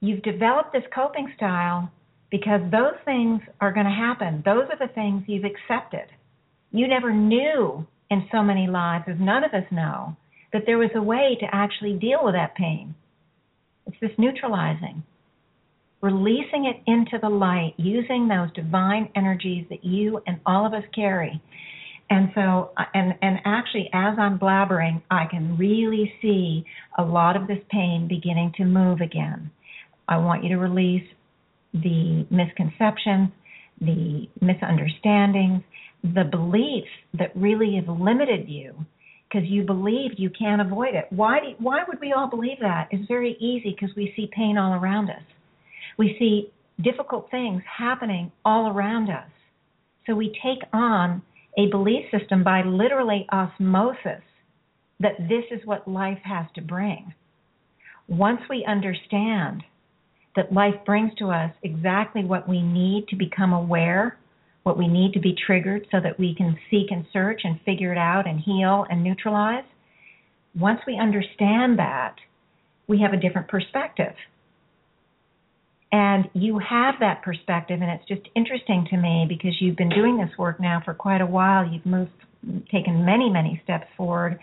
[0.00, 1.90] you've developed this coping style
[2.30, 4.42] because those things are going to happen.
[4.44, 6.08] Those are the things you've accepted.
[6.70, 10.16] You never knew in so many lives, as none of us know,
[10.52, 12.94] that there was a way to actually deal with that pain.
[13.86, 15.02] It's this neutralizing,
[16.00, 20.84] releasing it into the light, using those divine energies that you and all of us
[20.94, 21.42] carry.
[22.12, 26.62] And so, and and actually, as I'm blabbering, I can really see
[26.98, 29.50] a lot of this pain beginning to move again.
[30.06, 31.08] I want you to release
[31.72, 33.30] the misconceptions,
[33.80, 35.62] the misunderstandings,
[36.04, 38.74] the beliefs that really have limited you
[39.30, 41.06] because you believe you can't avoid it.
[41.08, 42.88] Why do, why would we all believe that?
[42.90, 45.24] It's very easy because we see pain all around us.
[45.96, 49.30] We see difficult things happening all around us.
[50.06, 51.22] So we take on
[51.58, 54.22] a belief system by literally osmosis
[55.00, 57.12] that this is what life has to bring.
[58.08, 59.62] Once we understand
[60.36, 64.18] that life brings to us exactly what we need to become aware
[64.62, 67.92] what we need to be triggered so that we can seek and search and figure
[67.92, 69.64] it out and heal and neutralize.
[70.56, 72.14] Once we understand that,
[72.86, 74.14] we have a different perspective.
[75.92, 80.16] And you have that perspective, and it's just interesting to me because you've been doing
[80.16, 81.70] this work now for quite a while.
[81.70, 82.10] You've moved,
[82.70, 84.38] taken many, many steps forward,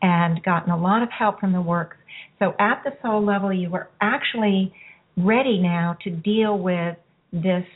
[0.00, 1.96] and gotten a lot of help from the work.
[2.38, 4.72] So at the soul level, you are actually
[5.16, 6.96] ready now to deal with
[7.32, 7.66] this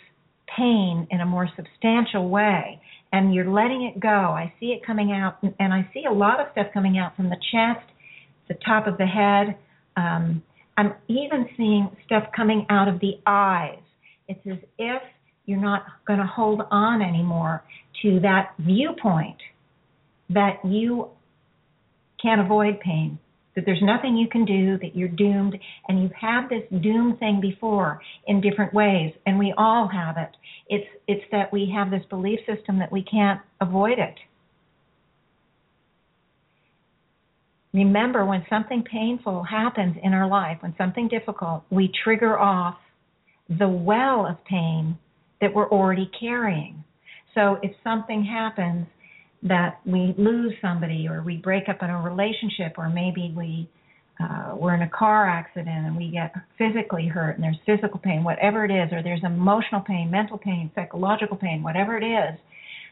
[0.56, 2.80] pain in a more substantial way
[3.12, 4.08] and you're letting it go.
[4.08, 7.30] I see it coming out, and I see a lot of stuff coming out from
[7.30, 7.86] the chest,
[8.48, 9.56] the top of the head.
[9.96, 10.42] Um,
[10.76, 13.78] I'm even seeing stuff coming out of the eyes.
[14.28, 15.02] It's as if
[15.46, 17.62] you're not going to hold on anymore
[18.02, 19.38] to that viewpoint
[20.30, 21.08] that you
[22.20, 23.18] can't avoid pain
[23.56, 25.58] that there's nothing you can do, that you're doomed,
[25.88, 30.30] and you've had this doom thing before in different ways, and we all have it.
[30.68, 34.14] It's it's that we have this belief system that we can't avoid it.
[37.76, 42.76] Remember, when something painful happens in our life, when something difficult, we trigger off
[43.50, 44.98] the well of pain
[45.42, 46.82] that we're already carrying.
[47.34, 48.86] So if something happens
[49.42, 53.68] that we lose somebody or we break up in a relationship or maybe we
[54.18, 58.24] uh, we're in a car accident and we get physically hurt and there's physical pain,
[58.24, 62.40] whatever it is, or there's emotional pain, mental pain, psychological pain, whatever it is,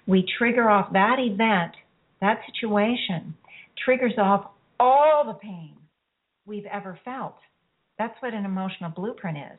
[0.06, 1.72] we trigger off that event,
[2.20, 3.34] that situation,
[3.82, 5.76] triggers off all the pain
[6.46, 7.36] we've ever felt.
[7.98, 9.58] That's what an emotional blueprint is.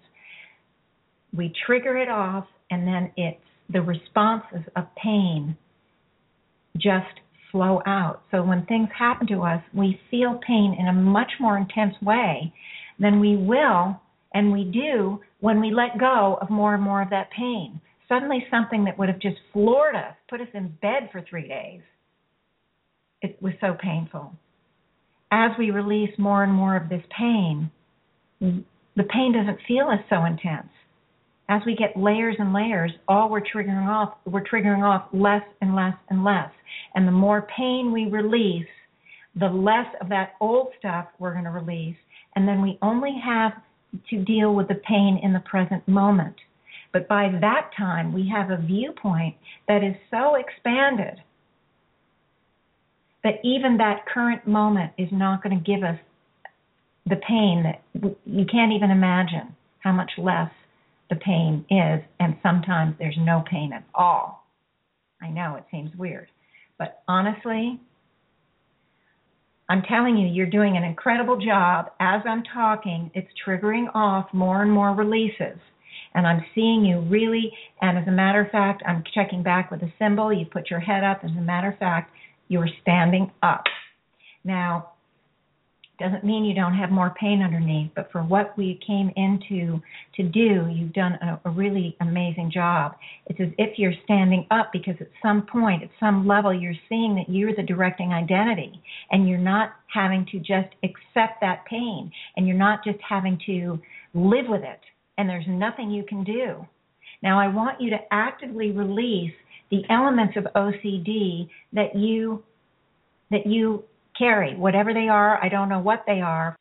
[1.35, 5.57] We trigger it off, and then it's the responses of pain
[6.77, 7.19] just
[7.51, 8.21] flow out.
[8.31, 12.53] So when things happen to us, we feel pain in a much more intense way
[12.99, 13.99] than we will
[14.33, 17.79] and we do when we let go of more and more of that pain.
[18.09, 21.81] Suddenly, something that would have just floored us, put us in bed for three days,
[23.21, 24.33] it was so painful.
[25.31, 27.71] As we release more and more of this pain,
[28.39, 30.69] the pain doesn't feel as so intense
[31.47, 35.75] as we get layers and layers, all we're triggering off, we're triggering off less and
[35.75, 36.49] less and less.
[36.95, 38.67] And the more pain we release,
[39.39, 41.97] the less of that old stuff we're going to release.
[42.35, 43.53] And then we only have
[44.09, 46.35] to deal with the pain in the present moment.
[46.91, 49.35] But by that time, we have a viewpoint
[49.67, 51.21] that is so expanded
[53.25, 55.97] that even that current moment is not going to give us
[57.07, 57.81] the pain that
[58.25, 60.51] you can't even imagine how much less
[61.09, 64.45] the pain is, and sometimes there's no pain at all.
[65.21, 66.27] I know it seems weird,
[66.77, 67.79] but honestly,
[69.69, 71.87] I'm telling you, you're doing an incredible job.
[71.99, 75.57] As I'm talking, it's triggering off more and more releases.
[76.13, 77.51] And I'm seeing you really,
[77.81, 80.31] and as a matter of fact, I'm checking back with a symbol.
[80.31, 81.21] You put your head up.
[81.23, 82.11] As a matter of fact,
[82.47, 83.63] you're standing up.
[84.43, 84.91] Now,
[85.99, 89.81] doesn't mean you don't have more pain underneath, but for what we came into
[90.15, 92.95] to do, you've done a, a, really amazing job.
[93.27, 97.15] It's as if you're standing up because at some point, at some level, you're seeing
[97.15, 98.81] that you're the directing identity
[99.11, 103.79] and you're not having to just accept that pain and you're not just having to
[104.13, 104.81] live with it
[105.17, 106.65] and there's nothing you can do.
[107.23, 109.33] Now, I want you to actively release
[109.75, 112.43] the elements of OCD that you
[113.31, 113.83] that you
[114.17, 115.43] carry, whatever they are.
[115.43, 116.55] I don't know what they are.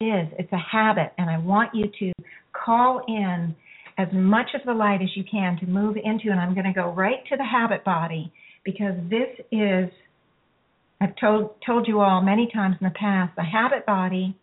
[0.00, 0.28] It is.
[0.38, 2.12] It's a habit, and I want you to
[2.52, 3.56] call in
[3.96, 6.30] as much of the light as you can to move into.
[6.30, 8.32] And I'm going to go right to the habit body
[8.64, 9.90] because this is.
[11.00, 13.34] I've told told you all many times in the past.
[13.36, 14.36] The habit body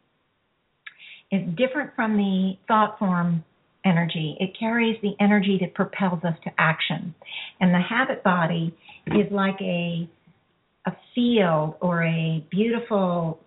[1.31, 3.43] is different from the thought form
[3.85, 4.37] energy.
[4.39, 7.15] It carries the energy that propels us to action.
[7.59, 8.75] And the habit body
[9.07, 10.09] is like a
[10.85, 13.39] a field or a beautiful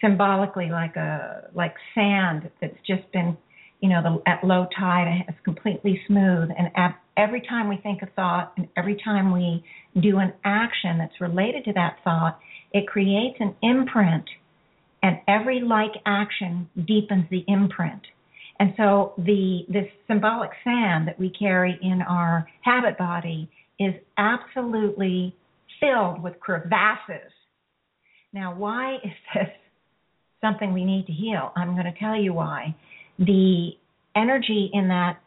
[0.00, 3.36] symbolically like a like sand that's just been
[3.80, 8.02] you know the, at low tide it's completely smooth and at, every time we think
[8.02, 9.62] a thought and every time we
[10.00, 12.38] do an action that's related to that thought
[12.72, 14.24] it creates an imprint
[15.02, 18.02] and every like action deepens the imprint
[18.60, 25.34] and so the this symbolic sand that we carry in our habit body is absolutely
[25.80, 27.32] filled with crevasses.
[28.32, 29.48] Now, why is this
[30.40, 31.52] something we need to heal?
[31.56, 32.74] I'm going to tell you why.
[33.18, 33.70] The
[34.16, 35.18] energy in that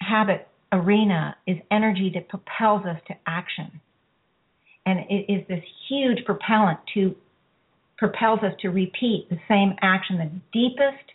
[0.00, 3.80] habit arena is energy that propels us to action.
[4.86, 7.14] And it is this huge propellant to
[7.96, 10.18] propels us to repeat the same action.
[10.18, 11.13] The deepest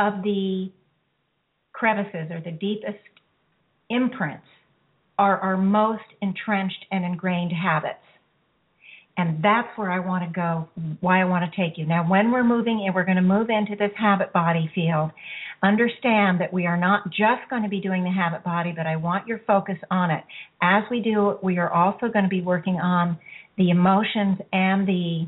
[0.00, 0.72] of the
[1.72, 2.98] crevices or the deepest
[3.90, 4.46] imprints
[5.18, 7.98] are our most entrenched and ingrained habits.
[9.18, 10.66] And that's where I want to go,
[11.00, 11.84] why I want to take you.
[11.84, 15.10] Now, when we're moving in, we're going to move into this habit body field.
[15.62, 18.96] Understand that we are not just going to be doing the habit body, but I
[18.96, 20.24] want your focus on it.
[20.62, 23.18] As we do we are also going to be working on
[23.58, 25.26] the emotions and the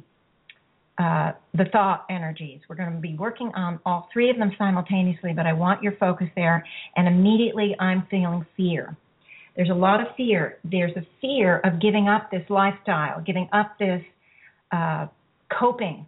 [0.98, 2.60] uh, the thought energies.
[2.68, 5.96] We're going to be working on all three of them simultaneously, but I want your
[5.96, 6.64] focus there.
[6.96, 8.96] And immediately I'm feeling fear.
[9.56, 10.58] There's a lot of fear.
[10.64, 14.02] There's a fear of giving up this lifestyle, giving up this
[14.70, 15.06] uh,
[15.58, 16.06] coping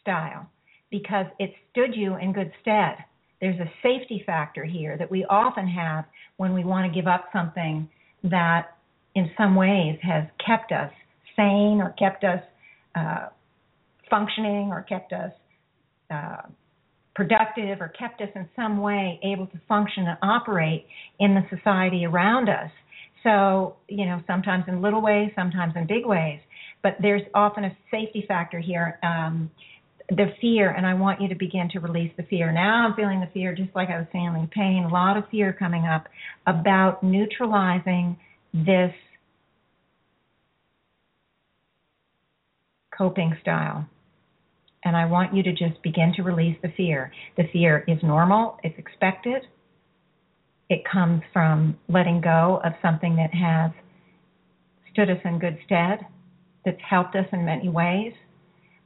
[0.00, 0.48] style,
[0.90, 2.96] because it stood you in good stead.
[3.40, 6.04] There's a safety factor here that we often have
[6.38, 7.88] when we want to give up something
[8.24, 8.76] that,
[9.14, 10.90] in some ways, has kept us
[11.36, 12.42] sane or kept us
[12.96, 13.28] uh,
[14.10, 15.32] functioning or kept us
[16.10, 16.42] uh,
[17.14, 20.86] productive or kept us in some way able to function and operate
[21.18, 22.70] in the society around us.
[23.24, 26.38] So, you know, sometimes in little ways, sometimes in big ways,
[26.82, 28.98] but there's often a safety factor here.
[29.02, 29.50] Um,
[30.10, 32.50] the fear, and I want you to begin to release the fear.
[32.50, 35.52] Now I'm feeling the fear just like I was feeling pain, a lot of fear
[35.52, 36.06] coming up
[36.46, 38.16] about neutralizing
[38.54, 38.92] this
[42.96, 43.86] coping style
[44.88, 47.12] and I want you to just begin to release the fear.
[47.36, 49.42] The fear is normal, it's expected.
[50.70, 53.70] It comes from letting go of something that has
[54.90, 56.00] stood us in good stead,
[56.64, 58.14] that's helped us in many ways.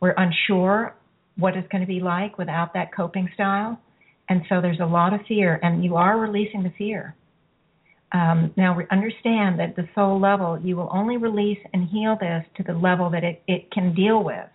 [0.01, 0.97] We're unsure
[1.37, 3.79] what it's going to be like without that coping style.
[4.29, 7.15] And so there's a lot of fear, and you are releasing the fear.
[8.11, 12.45] Um, now, we understand that the soul level, you will only release and heal this
[12.57, 14.49] to the level that it, it can deal with.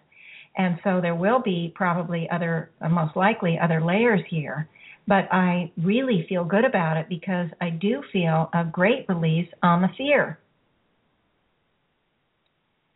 [0.58, 4.68] And so there will be probably other, uh, most likely, other layers here.
[5.08, 9.82] But I really feel good about it because I do feel a great release on
[9.82, 10.39] the fear.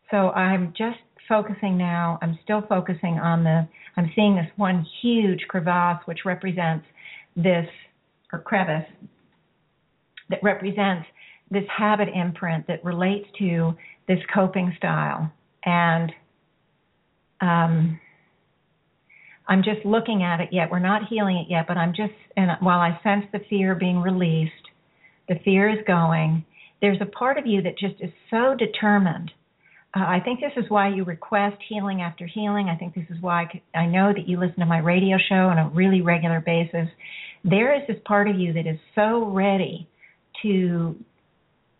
[0.09, 0.99] So I'm just
[1.29, 6.85] focusing now, I'm still focusing on the, I'm seeing this one huge crevasse which represents
[7.37, 7.67] this,
[8.33, 8.89] or crevice,
[10.29, 11.07] that represents
[11.49, 13.73] this habit imprint that relates to
[14.07, 15.31] this coping style.
[15.63, 16.11] And
[17.41, 17.99] um,
[19.47, 20.69] I'm just looking at it yet.
[20.71, 23.99] We're not healing it yet, but I'm just, and while I sense the fear being
[23.99, 24.53] released,
[25.27, 26.45] the fear is going.
[26.81, 29.31] There's a part of you that just is so determined.
[29.95, 32.69] Uh, I think this is why you request healing after healing.
[32.69, 35.35] I think this is why I, I know that you listen to my radio show
[35.35, 36.87] on a really regular basis.
[37.43, 39.89] There is this part of you that is so ready
[40.43, 40.95] to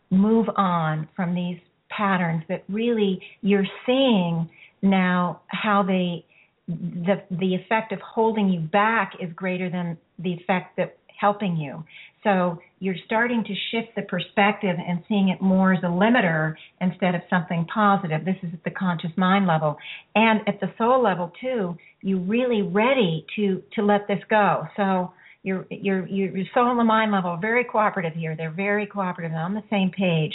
[0.10, 1.58] move on from these
[1.90, 4.50] patterns that really you're seeing
[4.82, 6.26] now how they
[6.68, 11.84] the the effect of holding you back is greater than the effect that helping you.
[12.24, 17.16] So you're starting to shift the perspective and seeing it more as a limiter instead
[17.16, 18.26] of something positive.
[18.26, 19.78] This is at the conscious mind level.
[20.16, 24.68] And at the soul level too, you're really ready to to let this go.
[24.76, 25.14] So
[25.44, 28.36] your your your soul and the mind level are very cooperative here.
[28.36, 29.32] They're very cooperative.
[29.32, 30.34] They're on the same page.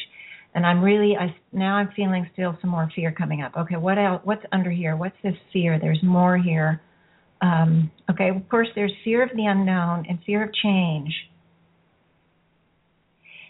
[0.57, 3.53] And I'm really I now I'm feeling still some more fear coming up.
[3.57, 4.97] Okay, what else what's under here?
[4.97, 5.79] What's this fear?
[5.79, 6.83] There's more here.
[7.41, 11.15] Um, okay, of course there's fear of the unknown and fear of change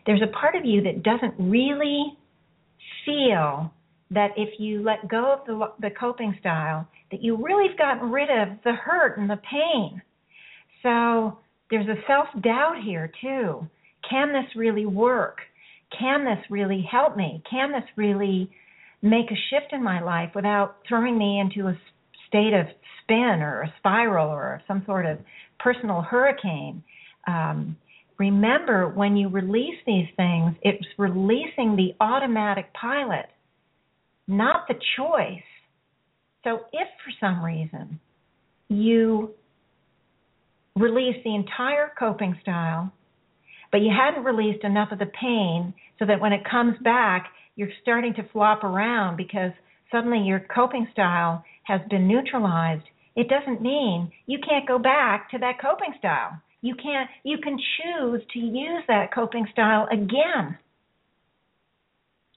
[0.06, 2.16] there's a part of you that doesn't really
[3.04, 3.72] feel
[4.10, 8.10] that if you let go of the, the coping style, that you really have gotten
[8.10, 10.00] rid of the hurt and the pain.
[10.82, 11.38] So
[11.70, 13.68] there's a self doubt here too.
[14.08, 15.38] Can this really work?
[15.96, 17.42] Can this really help me?
[17.50, 18.50] Can this really
[19.02, 21.78] make a shift in my life without throwing me into a
[22.28, 22.66] state of
[23.02, 25.18] spin or a spiral or some sort of
[25.58, 26.82] personal hurricane?
[27.26, 27.76] Um,
[28.18, 33.26] remember when you release these things, it's releasing the automatic pilot,
[34.26, 35.42] not the choice.
[36.44, 38.00] So if for some reason
[38.68, 39.30] you
[40.76, 42.92] release the entire coping style,
[43.72, 47.70] but you hadn't released enough of the pain so that when it comes back, you're
[47.82, 49.52] starting to flop around because
[49.90, 52.84] suddenly your coping style has been neutralized,
[53.16, 56.40] it doesn't mean you can't go back to that coping style.
[56.60, 60.58] You can't you can choose to use that coping style again.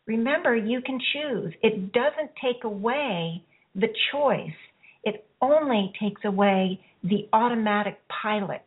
[0.07, 1.53] Remember, you can choose.
[1.61, 3.43] It doesn't take away
[3.75, 4.57] the choice.
[5.03, 8.65] It only takes away the automatic pilot.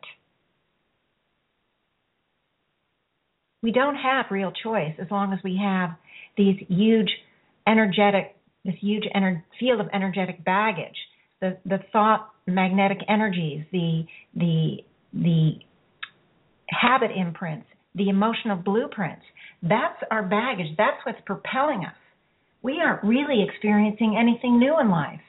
[3.63, 5.91] We don't have real choice as long as we have
[6.37, 7.09] these huge
[7.65, 8.35] energetic
[8.65, 10.95] this huge ener- field of energetic baggage,
[11.41, 14.03] the the thought magnetic energies, the
[14.35, 14.77] the
[15.13, 15.53] the
[16.69, 19.23] habit imprints, the emotional blueprints.
[19.61, 20.75] That's our baggage.
[20.77, 21.95] That's what's propelling us.
[22.61, 25.21] We aren't really experiencing anything new in life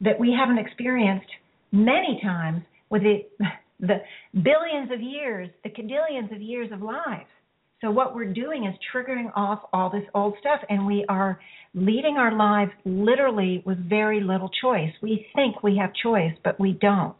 [0.00, 1.26] that we haven't experienced
[1.72, 3.26] many times with the,
[3.80, 4.02] the
[4.34, 7.28] billions of years, the cadillions of years of lives.
[7.80, 11.40] So what we're doing is triggering off all this old stuff and we are
[11.74, 14.92] leading our lives literally with very little choice.
[15.02, 17.16] We think we have choice, but we don't.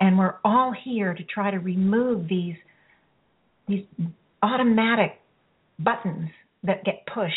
[0.00, 2.56] And we're all here to try to remove these
[3.68, 3.84] these
[4.42, 5.20] automatic
[5.78, 6.30] buttons
[6.64, 7.34] that get pushed.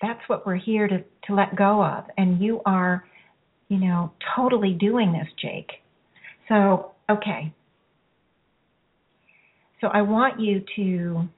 [0.00, 2.04] That's what we're here to, to let go of.
[2.16, 3.04] And you are,
[3.68, 5.70] you know, totally doing this, Jake.
[6.48, 7.52] So, okay.
[9.80, 11.28] So I want you to,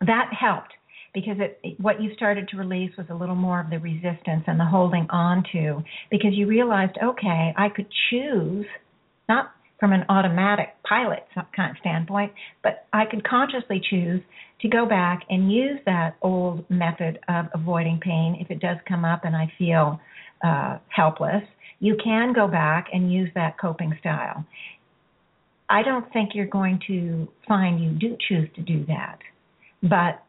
[0.00, 0.72] that helped
[1.14, 4.60] because it, what you started to release was a little more of the resistance and
[4.60, 8.66] the holding on to because you realized, okay, I could choose,
[9.28, 14.20] not from an automatic pilot kind of standpoint, but I could consciously choose
[14.60, 19.04] to go back and use that old method of avoiding pain if it does come
[19.04, 20.00] up and I feel
[20.44, 21.42] uh, helpless.
[21.78, 24.44] You can go back and use that coping style.
[25.68, 29.18] I don't think you're going to find you do choose to do that,
[29.82, 30.22] but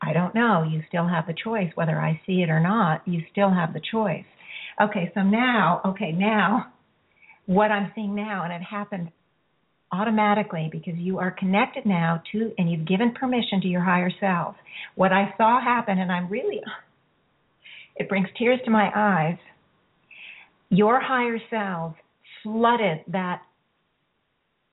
[0.00, 0.64] I don't know.
[0.68, 3.06] You still have the choice whether I see it or not.
[3.06, 4.24] You still have the choice.
[4.80, 6.72] Okay, so now, okay, now
[7.46, 9.10] what I'm seeing now, and it happened
[9.92, 14.56] automatically because you are connected now to, and you've given permission to your higher self.
[14.94, 16.60] What I saw happen, and I'm really,
[17.96, 19.38] it brings tears to my eyes.
[20.70, 21.94] Your higher self
[22.42, 23.42] flooded that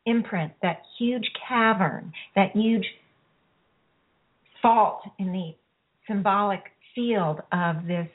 [0.10, 2.86] imprint, that huge cavern, that huge
[4.62, 5.56] fault in the
[6.08, 6.62] symbolic
[6.96, 8.08] field of this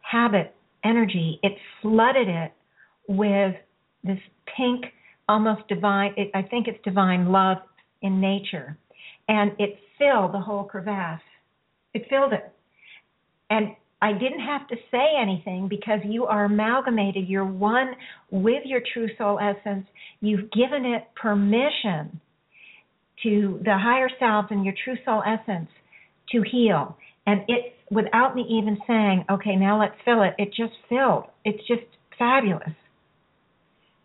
[0.00, 2.52] habit energy, it flooded it
[3.08, 3.54] with
[4.04, 4.18] this
[4.56, 4.86] pink,
[5.28, 7.58] almost divine, it, I think it's divine love
[8.02, 8.76] in nature.
[9.28, 11.20] And it filled the whole crevasse.
[11.94, 12.52] It filled it.
[13.50, 17.28] And I didn't have to say anything because you are amalgamated.
[17.28, 17.92] You're one
[18.32, 19.86] with your true soul essence.
[20.20, 22.20] You've given it permission
[23.22, 25.68] to the higher selves and your true soul essence
[26.32, 26.96] to heal.
[27.28, 31.26] And it's without me even saying, okay, now let's fill it, it just filled.
[31.44, 31.82] It's just
[32.18, 32.74] fabulous.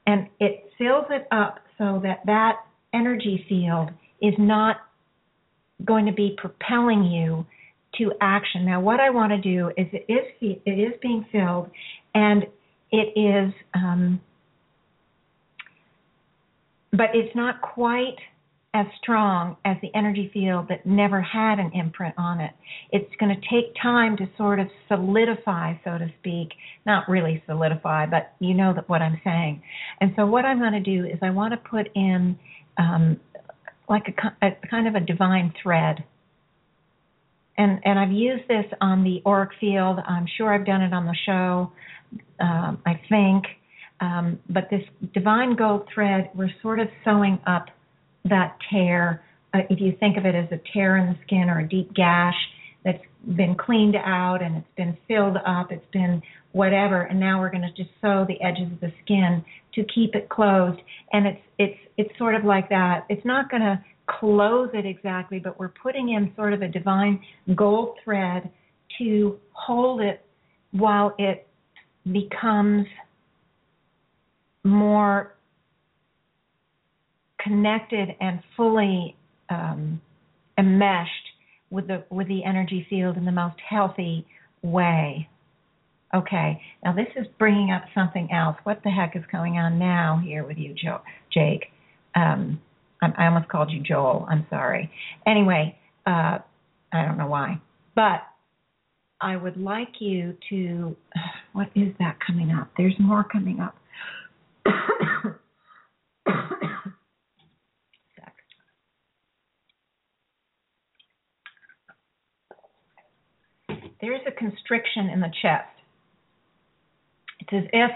[0.05, 2.57] And it fills it up so that that
[2.93, 3.89] energy field
[4.21, 4.77] is not
[5.83, 7.47] going to be propelling you
[7.97, 8.65] to action.
[8.65, 10.25] Now, what I want to do is it is
[10.65, 11.69] it is being filled,
[12.13, 12.45] and
[12.91, 14.21] it is, um,
[16.91, 18.17] but it's not quite
[18.73, 22.51] as strong as the energy field that never had an imprint on it.
[22.91, 26.49] It's going to take time to sort of solidify, so to speak.
[26.85, 29.63] Not really solidify, but you know that what I'm saying.
[29.99, 32.37] And so what I'm going to do is I want to put in
[32.77, 33.19] um,
[33.89, 34.03] like
[34.41, 36.03] a, a kind of a divine thread.
[37.57, 39.99] And and I've used this on the auric field.
[40.07, 41.71] I'm sure I've done it on the show.
[42.39, 43.45] Um, I think,
[43.99, 47.65] um, but this divine gold thread, we're sort of sewing up
[48.25, 49.23] that tear.
[49.53, 51.93] Uh, if you think of it as a tear in the skin or a deep
[51.93, 52.35] gash
[52.85, 53.03] that's
[53.35, 56.21] been cleaned out and it's been filled up, it's been
[56.51, 59.43] whatever, and now we're going to just sew the edges of the skin
[59.73, 60.79] to keep it closed.
[61.11, 63.05] And it's it's it's sort of like that.
[63.09, 67.19] It's not going to close it exactly, but we're putting in sort of a divine
[67.55, 68.49] gold thread
[68.97, 70.25] to hold it
[70.71, 71.47] while it
[72.11, 72.85] becomes
[74.63, 75.35] more
[77.41, 79.15] connected and fully
[79.49, 80.01] um,
[80.57, 81.11] enmeshed
[81.69, 84.25] with the with the energy field in the most healthy
[84.61, 85.27] way.
[86.15, 88.55] Okay, now this is bringing up something else.
[88.63, 90.73] What the heck is going on now here with you,
[91.33, 91.65] Jake?
[92.15, 92.61] Um,
[93.01, 94.25] I almost called you Joel.
[94.29, 94.91] I'm sorry.
[95.25, 96.39] Anyway, uh,
[96.93, 97.61] I don't know why,
[97.95, 98.21] but
[99.21, 100.95] I would like you to.
[101.53, 102.69] What is that coming up?
[102.77, 103.75] There's more coming up.
[113.99, 115.67] There's a constriction in the chest.
[117.39, 117.91] It's as if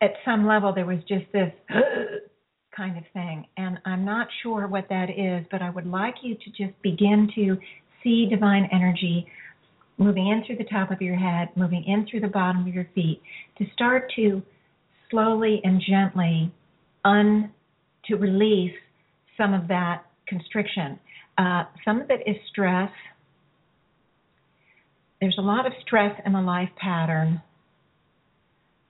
[0.00, 1.52] at some level there was just this
[2.78, 3.44] kind of thing.
[3.56, 7.28] And I'm not sure what that is, but I would like you to just begin
[7.34, 7.58] to
[8.02, 9.26] see divine energy
[9.98, 12.88] moving in through the top of your head, moving in through the bottom of your
[12.94, 13.20] feet,
[13.58, 14.40] to start to
[15.10, 16.52] slowly and gently
[17.04, 17.52] un
[18.06, 18.74] to release
[19.36, 20.98] some of that constriction.
[21.36, 22.90] Uh, some of it is stress.
[25.20, 27.42] There's a lot of stress in the life pattern.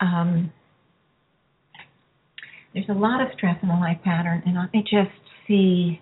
[0.00, 0.52] Um,
[2.74, 5.10] there's a lot of stress in the life pattern, and me just
[5.46, 6.00] see.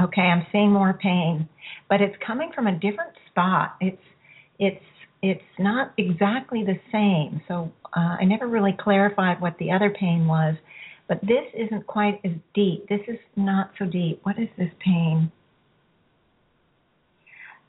[0.00, 1.48] Okay, I'm seeing more pain,
[1.88, 3.76] but it's coming from a different spot.
[3.80, 4.02] It's
[4.58, 4.84] it's
[5.22, 7.40] it's not exactly the same.
[7.46, 10.56] So uh, I never really clarified what the other pain was,
[11.08, 12.88] but this isn't quite as deep.
[12.88, 14.20] This is not so deep.
[14.24, 15.30] What is this pain?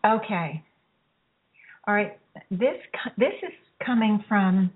[0.05, 0.63] Okay.
[1.87, 2.17] All right.
[2.49, 2.77] This
[3.17, 3.51] this is
[3.85, 4.71] coming from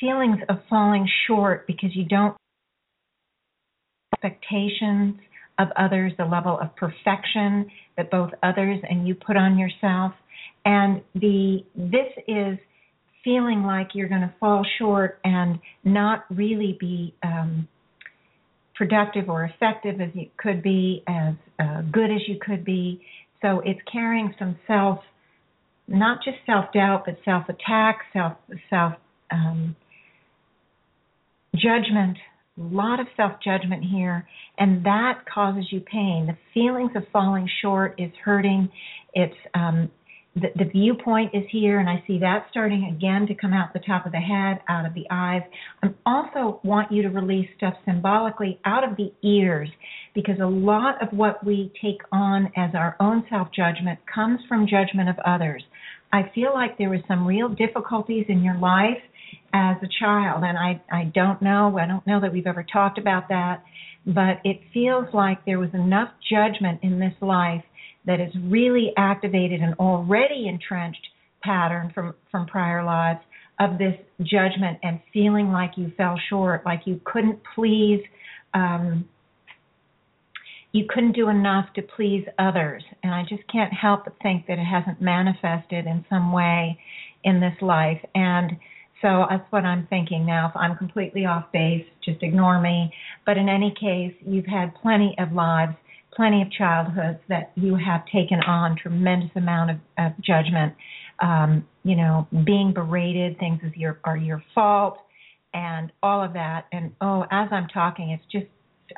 [0.00, 2.36] feelings of falling short because you don't
[4.22, 5.14] expectations
[5.58, 10.12] of others, the level of perfection that both others and you put on yourself.
[10.64, 12.58] And the this is
[13.22, 17.68] feeling like you're going to fall short and not really be um,
[18.74, 23.02] productive or effective as you could be, as uh, good as you could be.
[23.42, 25.00] So it's carrying some self,
[25.90, 28.34] not just self doubt, but self attack, self
[28.70, 28.94] self
[29.30, 29.76] um,
[31.54, 32.16] judgment,
[32.58, 34.26] a lot of self judgment here,
[34.58, 36.26] and that causes you pain.
[36.26, 38.70] The feelings of falling short is hurting.
[39.14, 39.90] It's um,
[40.36, 43.80] the, the viewpoint is here, and I see that starting again to come out the
[43.80, 45.42] top of the head, out of the eyes.
[45.82, 49.68] I also want you to release stuff symbolically out of the ears,
[50.14, 54.68] because a lot of what we take on as our own self judgment comes from
[54.68, 55.64] judgment of others.
[56.12, 58.98] I feel like there was some real difficulties in your life
[59.52, 61.78] as a child, and I I don't know.
[61.78, 63.62] I don't know that we've ever talked about that,
[64.06, 67.64] but it feels like there was enough judgment in this life
[68.06, 71.06] that has really activated an already entrenched
[71.42, 73.20] pattern from from prior lives
[73.60, 78.00] of this judgment and feeling like you fell short, like you couldn't please.
[78.54, 79.08] Um,
[80.72, 82.82] you couldn't do enough to please others.
[83.02, 86.78] And I just can't help but think that it hasn't manifested in some way
[87.24, 88.00] in this life.
[88.14, 88.52] And
[89.02, 90.48] so that's what I'm thinking now.
[90.48, 92.92] If I'm completely off base, just ignore me.
[93.26, 95.74] But in any case, you've had plenty of lives,
[96.14, 100.74] plenty of childhoods that you have taken on tremendous amount of, of judgment.
[101.20, 104.98] Um, you know, being berated, things is your are your fault,
[105.52, 106.66] and all of that.
[106.72, 108.46] And oh, as I'm talking, it's just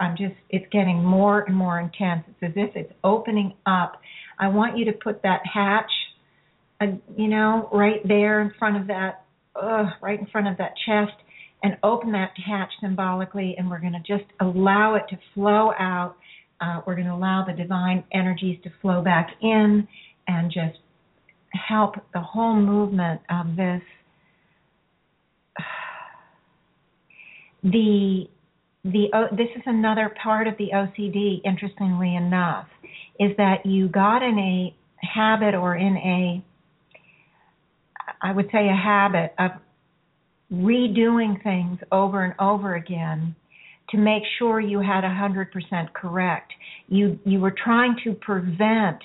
[0.01, 2.25] I'm just it's getting more and more intense.
[2.29, 4.01] It's as if it's opening up.
[4.39, 5.91] I want you to put that hatch,
[6.81, 6.87] uh,
[7.17, 9.25] you know, right there in front of that
[9.55, 11.17] uh, right in front of that chest
[11.63, 16.17] and open that hatch symbolically, and we're going to just allow it to flow out.
[16.61, 19.87] Uh, we're going to allow the divine energies to flow back in
[20.27, 20.79] and just
[21.69, 23.83] help the whole movement of this.
[27.65, 28.29] The
[28.85, 31.41] the this is another part of the OCD.
[31.45, 32.67] Interestingly enough,
[33.21, 34.75] is that you got in a
[35.07, 36.45] habit or in a
[38.23, 39.51] I would say, a habit of
[40.53, 43.35] redoing things over and over again
[43.91, 46.53] to make sure you had 100% correct.
[46.89, 48.99] You you were trying to prevent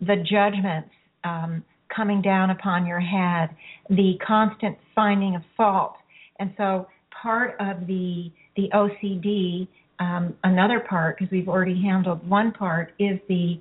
[0.00, 0.90] the judgments
[1.22, 3.50] um, coming down upon your head,
[3.88, 5.94] the constant finding of fault,
[6.40, 6.88] and so
[7.22, 9.68] part of the the OCD,
[10.00, 13.60] um, another part because we've already handled one part is the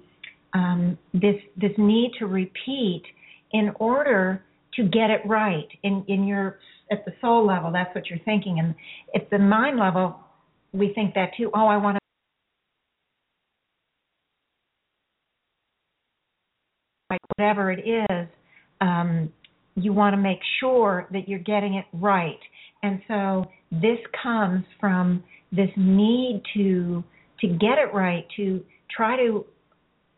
[0.53, 3.03] um, this this need to repeat
[3.51, 4.43] in order
[4.75, 6.59] to get it right in in your
[6.91, 7.71] at the soul level.
[7.71, 8.59] That's what you're thinking.
[8.59, 8.75] And
[9.15, 10.15] at the mind level
[10.73, 11.99] we think that too oh i want to
[17.37, 18.27] whatever it is
[18.81, 19.31] um,
[19.75, 22.39] you want to make sure that you're getting it right.
[22.83, 23.45] And so
[23.81, 27.03] this comes from this need to
[27.41, 28.63] to get it right to
[28.95, 29.45] try to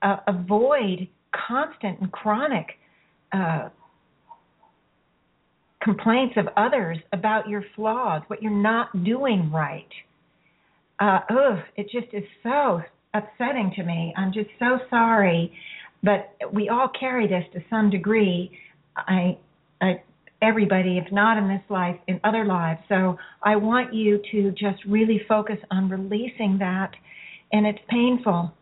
[0.02, 1.08] uh, avoid
[1.48, 2.68] constant and chronic
[3.32, 3.70] uh,
[5.82, 9.88] complaints of others about your flaws, what you're not doing right.
[11.00, 12.82] Uh, ugh, it just is so
[13.14, 14.14] upsetting to me.
[14.18, 15.52] I'm just so sorry,
[16.04, 18.52] but we all carry this to some degree.
[18.98, 19.38] I,
[19.82, 20.02] I,
[20.46, 22.80] everybody, if not in this life, in other lives.
[22.90, 26.92] So I want you to just really focus on releasing that,
[27.52, 28.54] and it's painful.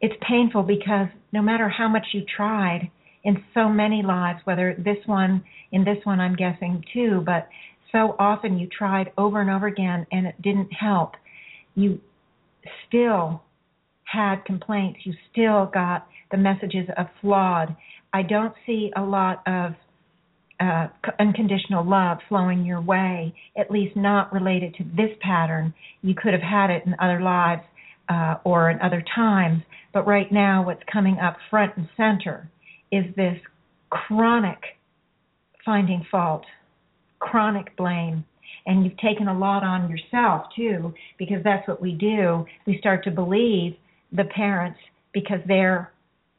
[0.00, 2.90] It's painful because no matter how much you tried,
[3.24, 7.48] in so many lives, whether this one, in this one, I'm guessing too, but
[7.92, 11.12] so often you tried over and over again and it didn't help.
[11.74, 12.00] You
[12.86, 13.42] still
[14.04, 15.00] had complaints.
[15.04, 17.76] You still got the messages of flawed.
[18.12, 19.74] I don't see a lot of
[20.60, 20.88] uh,
[21.18, 25.72] unconditional love flowing your way, at least not related to this pattern.
[26.02, 27.62] You could have had it in other lives
[28.08, 29.62] uh, or in other times,
[29.92, 32.48] but right now, what's coming up front and center
[32.92, 33.38] is this
[33.90, 34.58] chronic
[35.64, 36.44] finding fault,
[37.18, 38.24] chronic blame.
[38.66, 42.44] And you've taken a lot on yourself too, because that's what we do.
[42.66, 43.74] We start to believe
[44.12, 44.78] the parents
[45.12, 45.92] because they're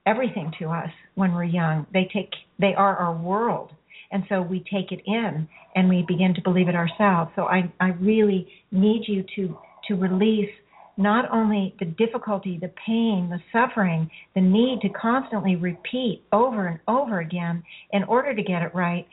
[0.05, 1.87] everything to us when we're young.
[1.93, 2.29] They take
[2.59, 3.71] they are our world.
[4.11, 7.31] And so we take it in and we begin to believe it ourselves.
[7.35, 9.57] So I, I really need you to
[9.87, 10.49] to release
[10.97, 16.79] not only the difficulty, the pain, the suffering, the need to constantly repeat over and
[16.87, 19.07] over again in order to get it right,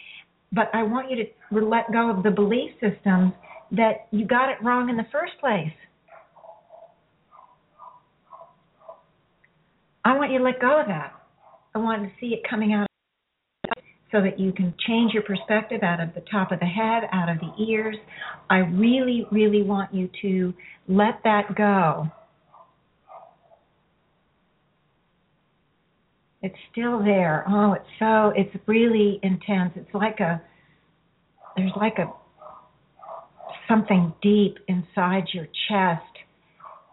[0.52, 3.32] but I want you to let go of the belief systems
[3.72, 5.72] that you got it wrong in the first place.
[10.04, 11.12] I want you to let go of that.
[11.74, 12.87] I want to see it coming out
[14.10, 17.28] so that you can change your perspective out of the top of the head, out
[17.28, 17.96] of the ears.
[18.48, 20.54] I really, really want you to
[20.88, 22.10] let that go.
[26.40, 27.44] It's still there.
[27.48, 29.72] Oh, it's so, it's really intense.
[29.74, 30.40] It's like a,
[31.56, 32.10] there's like a,
[33.68, 36.02] something deep inside your chest.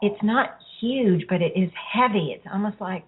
[0.01, 2.33] It's not huge, but it is heavy.
[2.35, 3.05] It's almost like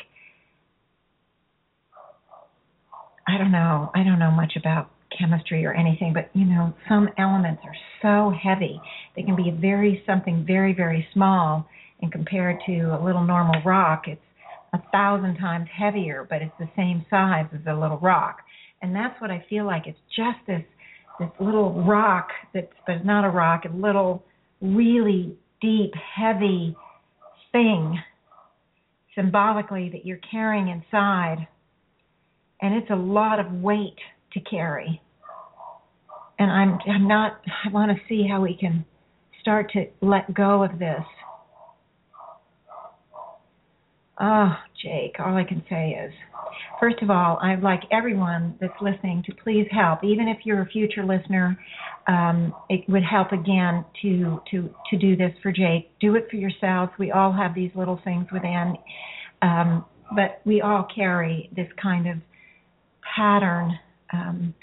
[3.28, 3.92] I don't know.
[3.94, 8.34] I don't know much about chemistry or anything, but you know, some elements are so
[8.38, 8.80] heavy.
[9.16, 11.68] They can be very something very very small,
[12.02, 14.22] and compared to a little normal rock, it's
[14.74, 18.38] a thousand times heavier, but it's the same size as a little rock.
[18.82, 19.88] And that's what I feel like.
[19.88, 20.64] It's just this
[21.20, 24.24] this little rock that's but it's not a rock, a little
[24.62, 26.76] really deep, heavy
[27.52, 28.00] thing
[29.16, 31.48] symbolically that you're carrying inside
[32.62, 33.98] and it's a lot of weight
[34.34, 35.02] to carry.
[36.40, 38.86] And I'm I'm not I want to see how we can
[39.42, 41.04] start to let go of this.
[44.20, 46.12] Oh, Jake, all I can say is
[46.80, 50.04] first of all, I'd like everyone that's listening to please help.
[50.04, 51.58] Even if you're a future listener,
[52.08, 55.92] um, it would help again to to to do this for Jake.
[56.00, 56.92] Do it for yourselves.
[56.98, 58.76] We all have these little things within,
[59.42, 59.86] um,
[60.16, 62.18] but we all carry this kind of
[63.16, 63.78] pattern.
[64.14, 64.54] Um,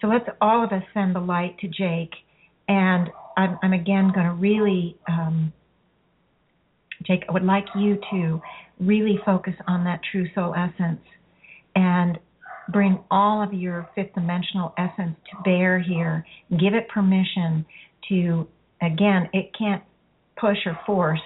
[0.00, 2.12] so let's all of us send the light to Jake,
[2.68, 5.52] and I'm, I'm again going to really, um,
[7.04, 8.40] Jake, I would like you to
[8.80, 11.00] really focus on that true soul essence
[11.74, 12.18] and
[12.70, 16.24] bring all of your fifth dimensional essence to bear here.
[16.50, 17.64] Give it permission
[18.08, 18.46] to,
[18.82, 19.82] again, it can't
[20.38, 21.20] push or force.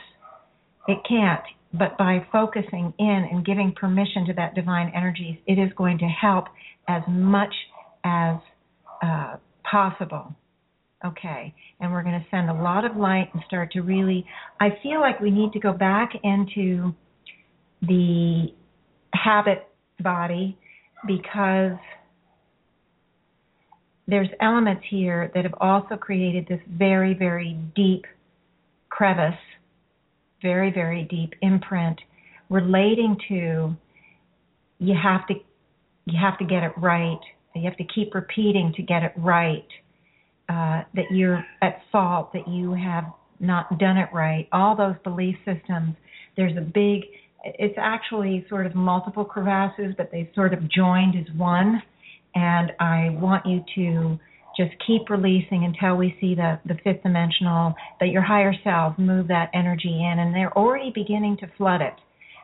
[0.89, 5.71] It can't but by focusing in and giving permission to that divine energy, it is
[5.77, 6.47] going to help
[6.89, 7.55] as much
[8.05, 8.37] as
[9.03, 9.37] uh,
[9.71, 10.35] possible.
[11.05, 14.25] Okay, and we're going to send a lot of light and start to really.
[14.61, 16.95] I feel like we need to go back into
[17.81, 18.49] the
[19.13, 19.67] habit
[20.01, 20.57] body
[21.07, 21.77] because
[24.07, 28.05] there's elements here that have also created this very, very deep
[28.91, 29.35] crevice,
[30.43, 31.99] very, very deep imprint
[32.51, 33.75] relating to
[34.79, 35.35] you have to
[36.05, 37.21] you have to get it right.
[37.55, 39.67] You have to keep repeating to get it right.
[40.49, 43.05] Uh, that you're at fault, that you have
[43.41, 44.49] not done it right.
[44.53, 45.95] All those belief systems.
[46.37, 47.03] There's a big.
[47.45, 51.83] It's actually sort of multiple crevasses, but they sort of joined as one.
[52.35, 54.19] And I want you to
[54.57, 59.29] just keep releasing until we see the the fifth dimensional that your higher self move
[59.29, 61.95] that energy in and they're already beginning to flood it.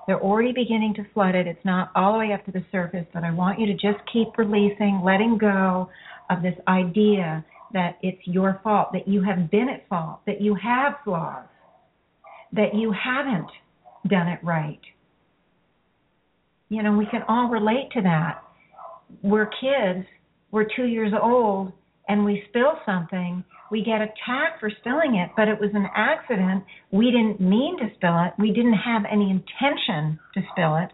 [0.07, 1.47] They're already beginning to flood it.
[1.47, 3.99] It's not all the way up to the surface but i want you to just
[4.13, 5.91] keep releasing letting go
[6.31, 10.55] of this idea that it's your fault that you have been at fault that you
[10.55, 11.45] have flaws
[12.53, 13.51] that you haven't
[14.09, 14.81] done it right.
[16.69, 18.43] You know we can all relate to that.
[19.23, 20.07] We're kids.
[20.51, 21.73] We're two years old
[22.09, 26.65] and we spill something, we get attacked for spilling it, but it was an accident.
[26.91, 28.33] We didn't mean to spill it.
[28.39, 30.89] We didn't have any intention to spill it,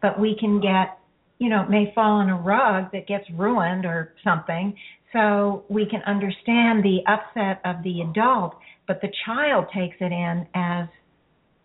[0.00, 0.98] but we can get,
[1.38, 4.76] you know, it may fall on a rug that gets ruined or something.
[5.12, 8.54] So we can understand the upset of the adult,
[8.86, 10.86] but the child takes it in as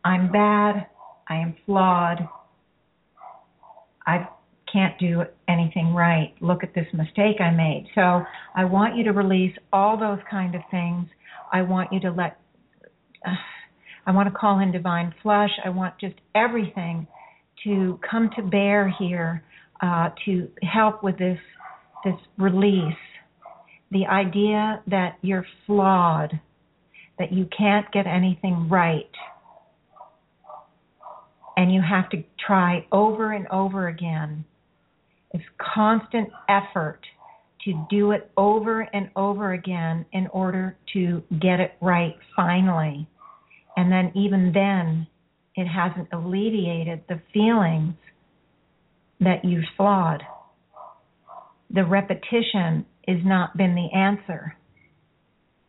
[0.04, 0.88] I'm bad,
[1.30, 2.28] I am flawed,
[4.08, 4.28] I've
[4.76, 6.34] can't do anything right.
[6.42, 7.88] Look at this mistake I made.
[7.96, 8.24] So
[8.56, 11.08] I want you to release all those kind of things.
[11.54, 12.38] I want you to let,
[13.26, 13.32] uh,
[14.06, 15.52] I want to call in divine flush.
[15.64, 17.08] I want just everything
[17.64, 19.46] to come to bear here
[19.82, 21.40] uh, to help with this
[22.04, 22.94] this release.
[23.92, 26.40] The idea that you're flawed,
[27.18, 29.10] that you can't get anything right,
[31.56, 34.46] and you have to try over and over again
[35.36, 35.44] it's
[35.76, 37.02] constant effort
[37.66, 43.06] to do it over and over again in order to get it right finally.
[43.76, 45.08] And then, even then,
[45.56, 47.96] it hasn't alleviated the feelings
[49.20, 50.24] that you flawed.
[51.70, 54.56] The repetition has not been the answer.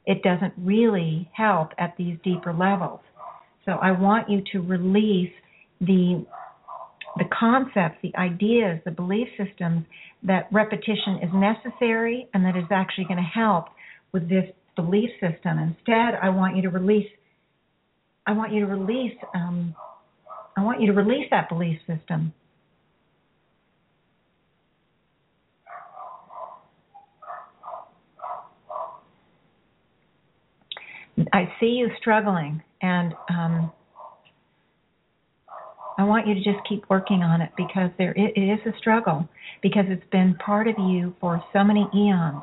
[0.04, 3.00] It doesn't really help at these deeper levels.
[3.64, 5.32] So I want you to release
[5.80, 6.24] the
[7.16, 9.84] the concepts, the ideas, the belief systems
[10.22, 13.66] that repetition is necessary and that is actually going to help
[14.12, 14.44] with this
[14.76, 15.58] belief system.
[15.58, 17.08] Instead, I want you to release.
[18.26, 19.16] I want you to release.
[19.34, 19.74] Um,
[20.56, 22.32] I want you to release that belief system.
[31.32, 33.72] I see you struggling, and um,
[35.98, 39.28] I want you to just keep working on it because there it is a struggle
[39.62, 42.42] because it's been part of you for so many eons.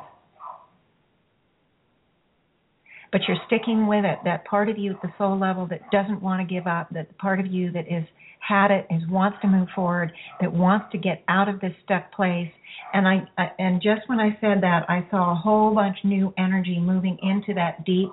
[3.12, 4.18] But you're sticking with it.
[4.26, 7.16] That part of you at the soul level that doesn't want to give up, that
[7.20, 8.04] part of you that is
[8.40, 10.12] had it, is wants to move forward,
[10.42, 12.52] that wants to get out of this stuck place.
[12.94, 16.34] And I, I and just when I said that, I saw a whole bunch new
[16.40, 18.10] energy moving into that deep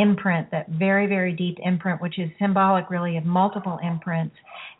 [0.00, 4.34] imprint, that very, very deep imprint, which is symbolic really of multiple imprints.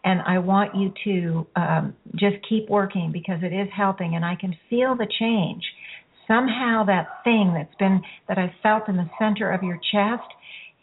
[0.05, 4.37] And I want you to um, just keep working because it is helping, and I
[4.37, 5.63] can feel the change.
[6.27, 10.29] Somehow, that thing that's been that I felt in the center of your chest,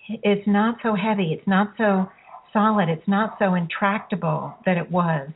[0.09, 2.09] it's not so heavy, it's not so
[2.53, 5.30] solid, it's not so intractable that it was.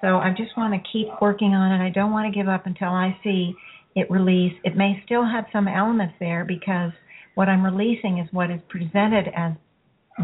[0.00, 1.82] So I just want to keep working on it.
[1.82, 3.54] I don't want to give up until I see
[3.94, 4.52] it release.
[4.64, 6.92] It may still have some elements there because
[7.34, 9.52] what I'm releasing is what is presented as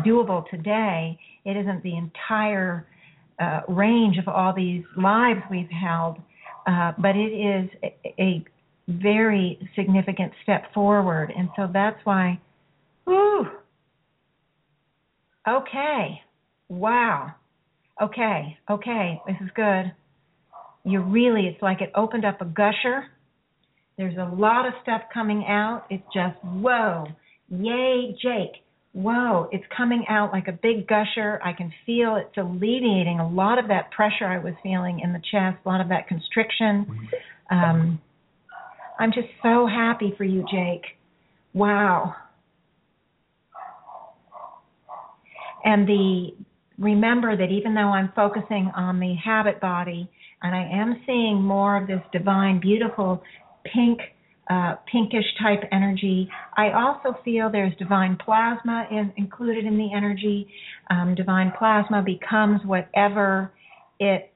[0.04, 1.18] doable today.
[1.44, 2.86] It isn't the entire
[3.40, 6.18] uh, range of all these lives we've held,
[6.66, 8.44] uh, but it is a, a,
[8.88, 11.32] very significant step forward.
[11.36, 12.40] And so that's why,
[13.04, 13.46] whew,
[15.48, 16.20] okay,
[16.68, 17.32] wow,
[18.02, 19.92] okay, okay, this is good.
[20.82, 23.04] You really, it's like it opened up a gusher
[24.00, 25.84] there's a lot of stuff coming out.
[25.90, 27.04] It's just, whoa,
[27.50, 28.62] yay, Jake.
[28.92, 31.38] Whoa, it's coming out like a big gusher.
[31.44, 35.20] I can feel it's alleviating a lot of that pressure I was feeling in the
[35.30, 36.86] chest, a lot of that constriction.
[37.50, 38.00] Um,
[38.98, 40.82] I'm just so happy for you, Jake.
[41.52, 42.14] Wow.
[45.62, 46.30] And the
[46.78, 50.10] remember that even though I'm focusing on the habit body
[50.42, 53.22] and I am seeing more of this divine, beautiful
[53.64, 54.00] pink,
[54.48, 56.28] uh, pinkish type energy.
[56.56, 60.48] I also feel there's divine plasma in, included in the energy.
[60.90, 63.52] Um, divine plasma becomes whatever
[63.98, 64.32] it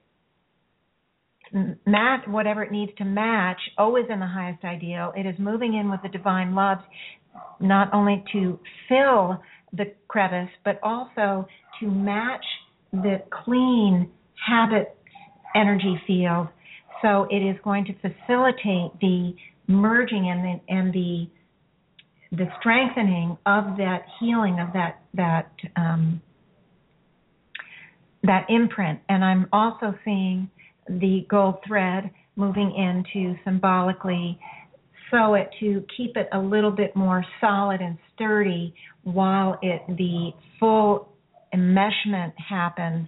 [1.85, 5.13] match whatever it needs to match, always in the highest ideal.
[5.15, 6.81] It is moving in with the divine loves,
[7.59, 9.41] not only to fill
[9.73, 11.47] the crevice, but also
[11.79, 12.45] to match
[12.91, 14.09] the clean
[14.47, 14.97] habit
[15.55, 16.47] energy field.
[17.01, 19.35] So it is going to facilitate the
[19.67, 21.27] merging and the and the
[22.31, 26.21] the strengthening of that healing of that that um,
[28.23, 28.99] that imprint.
[29.09, 30.49] And I'm also seeing
[30.87, 34.39] the gold thread moving into symbolically
[35.09, 38.73] sew it to keep it a little bit more solid and sturdy
[39.03, 41.09] while it the full
[41.53, 43.07] enmeshment happens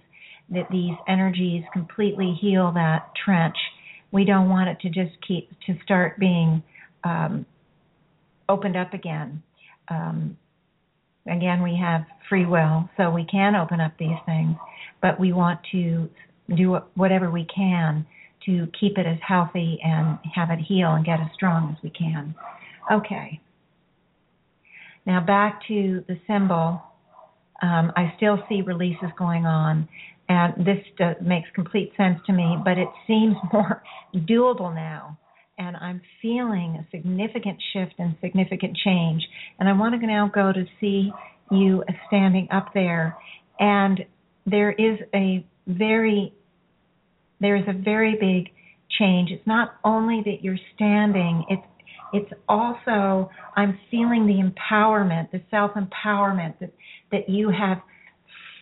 [0.50, 3.56] that these energies completely heal that trench
[4.10, 6.62] we don't want it to just keep to start being
[7.04, 7.46] um,
[8.48, 9.42] opened up again
[9.88, 10.36] um,
[11.30, 14.56] again we have free will so we can open up these things
[15.00, 16.08] but we want to
[16.56, 18.06] do whatever we can
[18.48, 21.90] to keep it as healthy and have it heal and get as strong as we
[21.90, 22.34] can.
[22.90, 23.40] Okay.
[25.06, 26.82] Now back to the symbol.
[27.60, 29.88] Um, I still see releases going on,
[30.28, 33.82] and this does, makes complete sense to me, but it seems more
[34.14, 35.18] doable now.
[35.58, 39.26] And I'm feeling a significant shift and significant change.
[39.58, 41.10] And I want to now go to see
[41.50, 43.16] you standing up there.
[43.58, 44.04] And
[44.46, 46.32] there is a very
[47.40, 48.52] there is a very big
[48.98, 49.30] change.
[49.30, 51.62] It's not only that you're standing, it's
[52.12, 56.72] it's also I'm feeling the empowerment, the self-empowerment that
[57.10, 57.78] that you have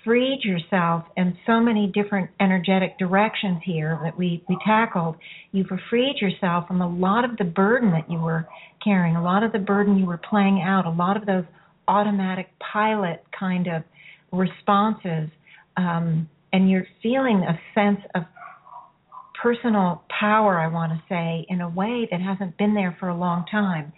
[0.06, 5.16] freed yourself in so many different energetic directions here that we we tackled.
[5.50, 8.46] You've freed yourself from a lot of the burden that you were
[8.82, 11.44] carrying, a lot of the burden you were playing out, a lot of those
[11.88, 13.82] automatic pilot kind of
[14.32, 15.28] responses,
[15.76, 18.22] um, and you're feeling a sense of
[19.42, 23.16] personal power, I want to say, in a way that hasn't been there for a
[23.16, 23.92] long time.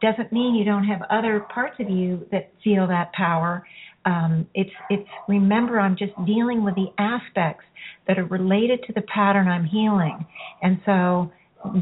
[0.00, 3.66] Doesn't mean you don't have other parts of you that feel that power.
[4.06, 7.64] Um, it's it's remember I'm just dealing with the aspects
[8.06, 10.26] that are related to the pattern I'm healing,
[10.62, 11.32] and so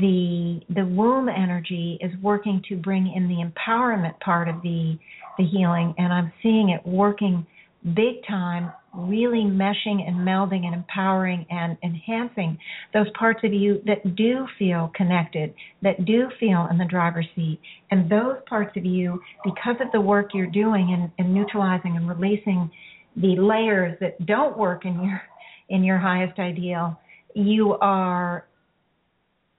[0.01, 4.99] the the womb energy is working to bring in the empowerment part of the
[5.39, 7.47] the healing, and I'm seeing it working
[7.95, 12.59] big time really meshing and melding and empowering and enhancing
[12.93, 17.59] those parts of you that do feel connected, that do feel in the driver's seat.
[17.91, 22.09] And those parts of you, because of the work you're doing in, in neutralizing and
[22.09, 22.71] releasing
[23.17, 25.23] the layers that don't work in your
[25.69, 26.99] in your highest ideal,
[27.35, 28.47] you are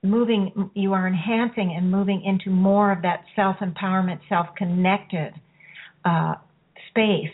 [0.03, 5.33] moving you are enhancing and moving into more of that self empowerment, self connected
[6.05, 6.35] uh,
[6.89, 7.31] space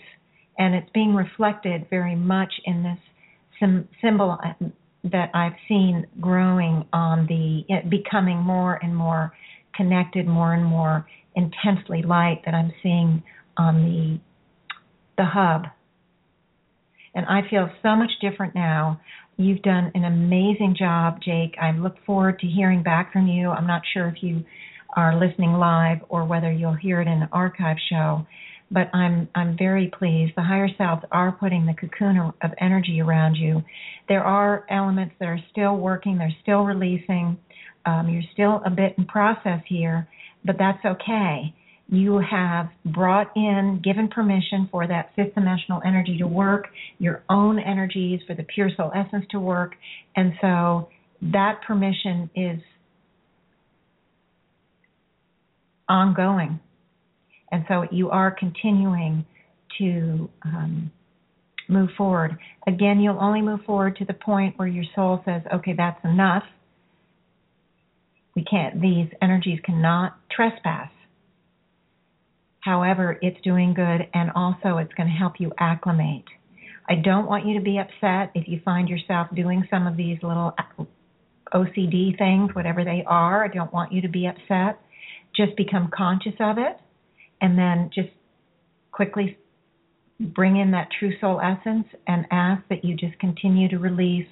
[0.60, 3.72] and it's being reflected very much in this
[4.02, 4.66] symbol uh,
[5.06, 9.32] that I've seen growing on the becoming more and more
[9.74, 13.24] connected, more and more intensely light that I'm seeing
[13.58, 14.20] on the
[15.18, 15.64] the hub.
[17.16, 19.02] And I feel so much different now.
[19.38, 21.56] You've done an amazing job, Jake.
[21.62, 23.50] I look forward to hearing back from you.
[23.50, 24.44] I'm not sure if you
[24.96, 28.26] are listening live or whether you'll hear it in the archive show
[28.72, 30.34] but I'm I'm very pleased.
[30.36, 33.64] The higher selves are putting the cocoon of energy around you.
[34.08, 36.18] There are elements that are still working.
[36.18, 37.38] They're still releasing.
[37.86, 40.08] Um, you're still a bit in process here,
[40.46, 41.54] but that's okay.
[41.88, 46.68] You have brought in, given permission for that fifth dimensional energy to work,
[47.00, 49.76] your own energies for the pure soul essence to work,
[50.16, 50.90] and so
[51.22, 52.60] that permission is
[55.88, 56.60] ongoing
[57.52, 59.26] and so you are continuing
[59.80, 60.92] to um,
[61.68, 62.38] move forward.
[62.68, 66.44] Again, you'll only move forward to the point where your soul says, okay, that's enough.
[68.36, 70.90] We can't, these energies cannot trespass.
[72.62, 76.26] However, it's doing good and also it's going to help you acclimate.
[76.90, 80.18] I don't want you to be upset if you find yourself doing some of these
[80.24, 80.54] little
[81.54, 83.46] OCD things, whatever they are.
[83.46, 84.80] I don't want you to be upset.
[85.36, 86.78] Just become conscious of it
[87.42, 88.10] and then just
[88.92, 89.38] quickly
[90.20, 94.28] bring in that true soul essence and ask that you just continue to release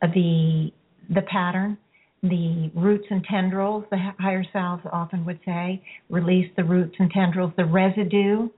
[0.00, 0.70] the
[1.10, 1.76] the pattern
[2.22, 7.52] the roots and tendrils the higher selves often would say release the roots and tendrils
[7.56, 8.48] the residue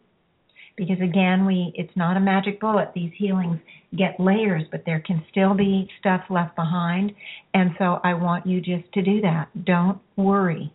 [0.76, 2.90] because again we it's not a magic bullet.
[2.94, 3.58] These healings
[3.96, 7.12] get layers but there can still be stuff left behind.
[7.54, 9.48] And so i want you just to do that.
[9.64, 10.72] Don't worry.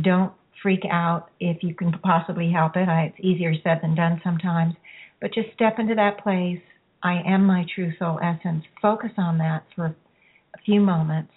[0.00, 0.32] Don't
[0.62, 2.88] freak out if you can possibly help it.
[2.88, 4.74] I, it's easier said than done sometimes.
[5.20, 6.60] But just step into that place.
[7.02, 8.64] I am my true soul essence.
[8.80, 11.32] Focus on that for a few moments,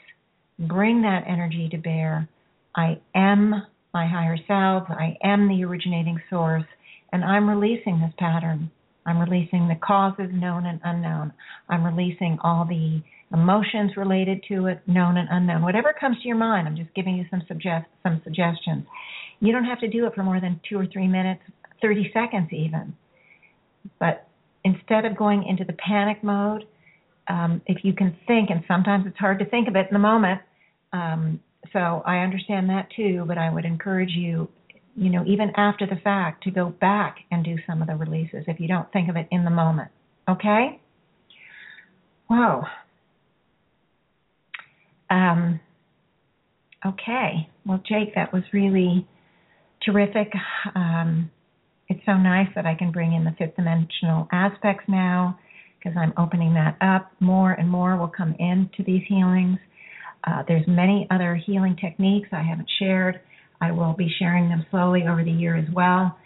[0.59, 2.27] bring that energy to bear.
[2.75, 6.65] I am my higher self, I am the originating source,
[7.11, 8.69] and I'm releasing this pattern.
[9.05, 11.31] I'm releasing the causes known and unknown.
[11.69, 13.01] I'm releasing all the
[13.35, 15.61] emotions related to it, known and unknown.
[15.61, 18.85] Whatever comes to your mind, I'm just giving you some suggest some suggestions.
[19.39, 21.41] You don't have to do it for more than two or three minutes,
[21.81, 22.95] 30 seconds even.
[23.99, 24.27] But
[24.63, 26.65] instead of going into the panic mode,
[27.27, 29.99] um, if you can think, and sometimes it's hard to think of it in the
[29.99, 30.41] moment,
[30.93, 31.39] um,
[31.73, 34.47] so I understand that too, but I would encourage you,
[34.95, 38.45] you know, even after the fact, to go back and do some of the releases
[38.47, 39.89] if you don't think of it in the moment.
[40.29, 40.79] Okay?
[42.27, 42.63] Whoa.
[45.09, 45.59] Um,
[46.85, 47.49] okay.
[47.65, 49.07] Well, Jake, that was really
[49.85, 50.31] terrific.
[50.75, 51.31] Um,
[51.87, 55.37] it's so nice that I can bring in the fifth dimensional aspects now
[55.77, 57.11] because I'm opening that up.
[57.19, 59.59] More and more will come into these healings.
[60.25, 63.19] Uh, there's many other healing techniques I haven't shared.
[63.61, 66.17] I will be sharing them slowly over the year as well.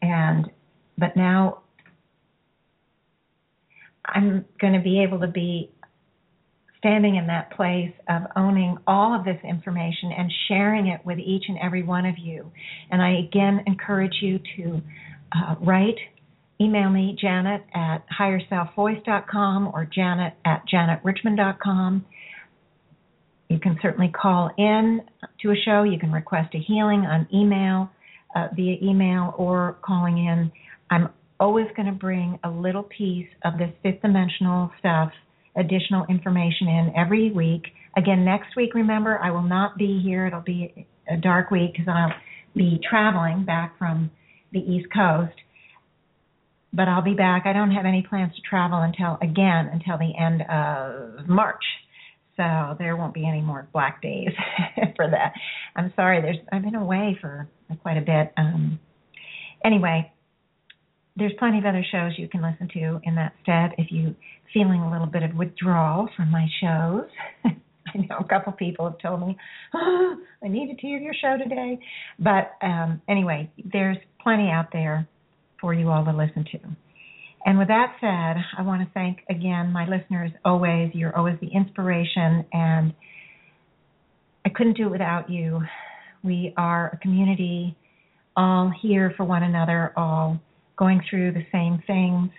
[0.00, 0.48] And
[0.96, 1.62] but now
[4.04, 5.70] I'm going to be able to be
[6.78, 11.44] standing in that place of owning all of this information and sharing it with each
[11.48, 12.50] and every one of you.
[12.90, 14.80] And I again encourage you to
[15.32, 15.98] uh, write,
[16.60, 22.04] email me, Janet at higherselfvoice.com or Janet at janetrichmond.com.
[23.48, 25.00] You can certainly call in
[25.40, 25.82] to a show.
[25.82, 27.90] You can request a healing on email,
[28.36, 30.52] uh, via email, or calling in.
[30.90, 31.08] I'm
[31.40, 35.12] always going to bring a little piece of this fifth dimensional stuff,
[35.56, 37.62] additional information in every week.
[37.96, 40.26] Again, next week, remember, I will not be here.
[40.26, 42.12] It'll be a dark week because I'll
[42.54, 44.10] be traveling back from
[44.52, 45.34] the East Coast.
[46.72, 47.44] But I'll be back.
[47.46, 51.64] I don't have any plans to travel until, again, until the end of March
[52.38, 54.30] so there won't be any more black days
[54.96, 55.32] for that.
[55.76, 56.22] I'm sorry.
[56.22, 57.48] There's I've been away for
[57.82, 58.32] quite a bit.
[58.36, 58.78] Um,
[59.64, 60.10] anyway,
[61.18, 64.14] there's plenty of other shows you can listen to in that stead if you
[64.54, 67.08] feeling a little bit of withdrawal from my shows.
[67.44, 69.36] I know a couple people have told me,
[69.74, 71.78] oh, I needed to hear your show today.
[72.18, 75.08] But um, anyway, there's plenty out there
[75.60, 76.58] for you all to listen to.
[77.44, 80.90] And with that said, I want to thank again my listeners always.
[80.94, 82.92] You're always the inspiration, and
[84.44, 85.62] I couldn't do it without you.
[86.22, 87.76] We are a community,
[88.36, 90.40] all here for one another, all
[90.78, 92.30] going through the same things,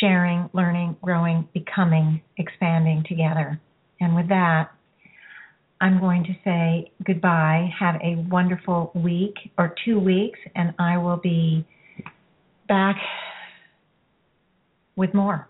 [0.00, 3.60] sharing, learning, growing, becoming, expanding together.
[4.00, 4.70] And with that,
[5.80, 7.70] I'm going to say goodbye.
[7.78, 11.66] Have a wonderful week or two weeks, and I will be
[12.68, 12.96] back
[14.96, 15.48] with more.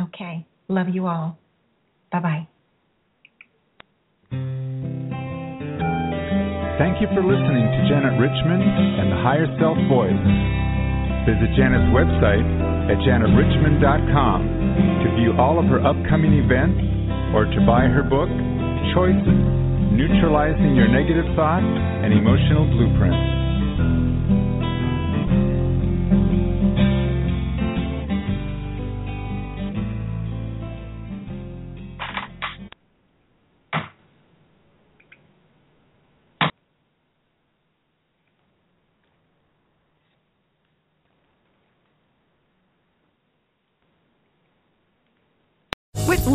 [0.00, 0.46] Okay.
[0.68, 1.38] Love you all.
[2.12, 2.48] Bye bye.
[6.78, 10.57] Thank you for listening to Janet Richmond and the Higher Self Voice.
[11.28, 12.40] Visit Janet's website
[12.88, 14.40] at janetrichmond.com
[15.04, 16.80] to view all of her upcoming events
[17.36, 18.32] or to buy her book,
[18.96, 19.36] Choices
[19.92, 23.37] Neutralizing Your Negative Thoughts and Emotional Blueprints.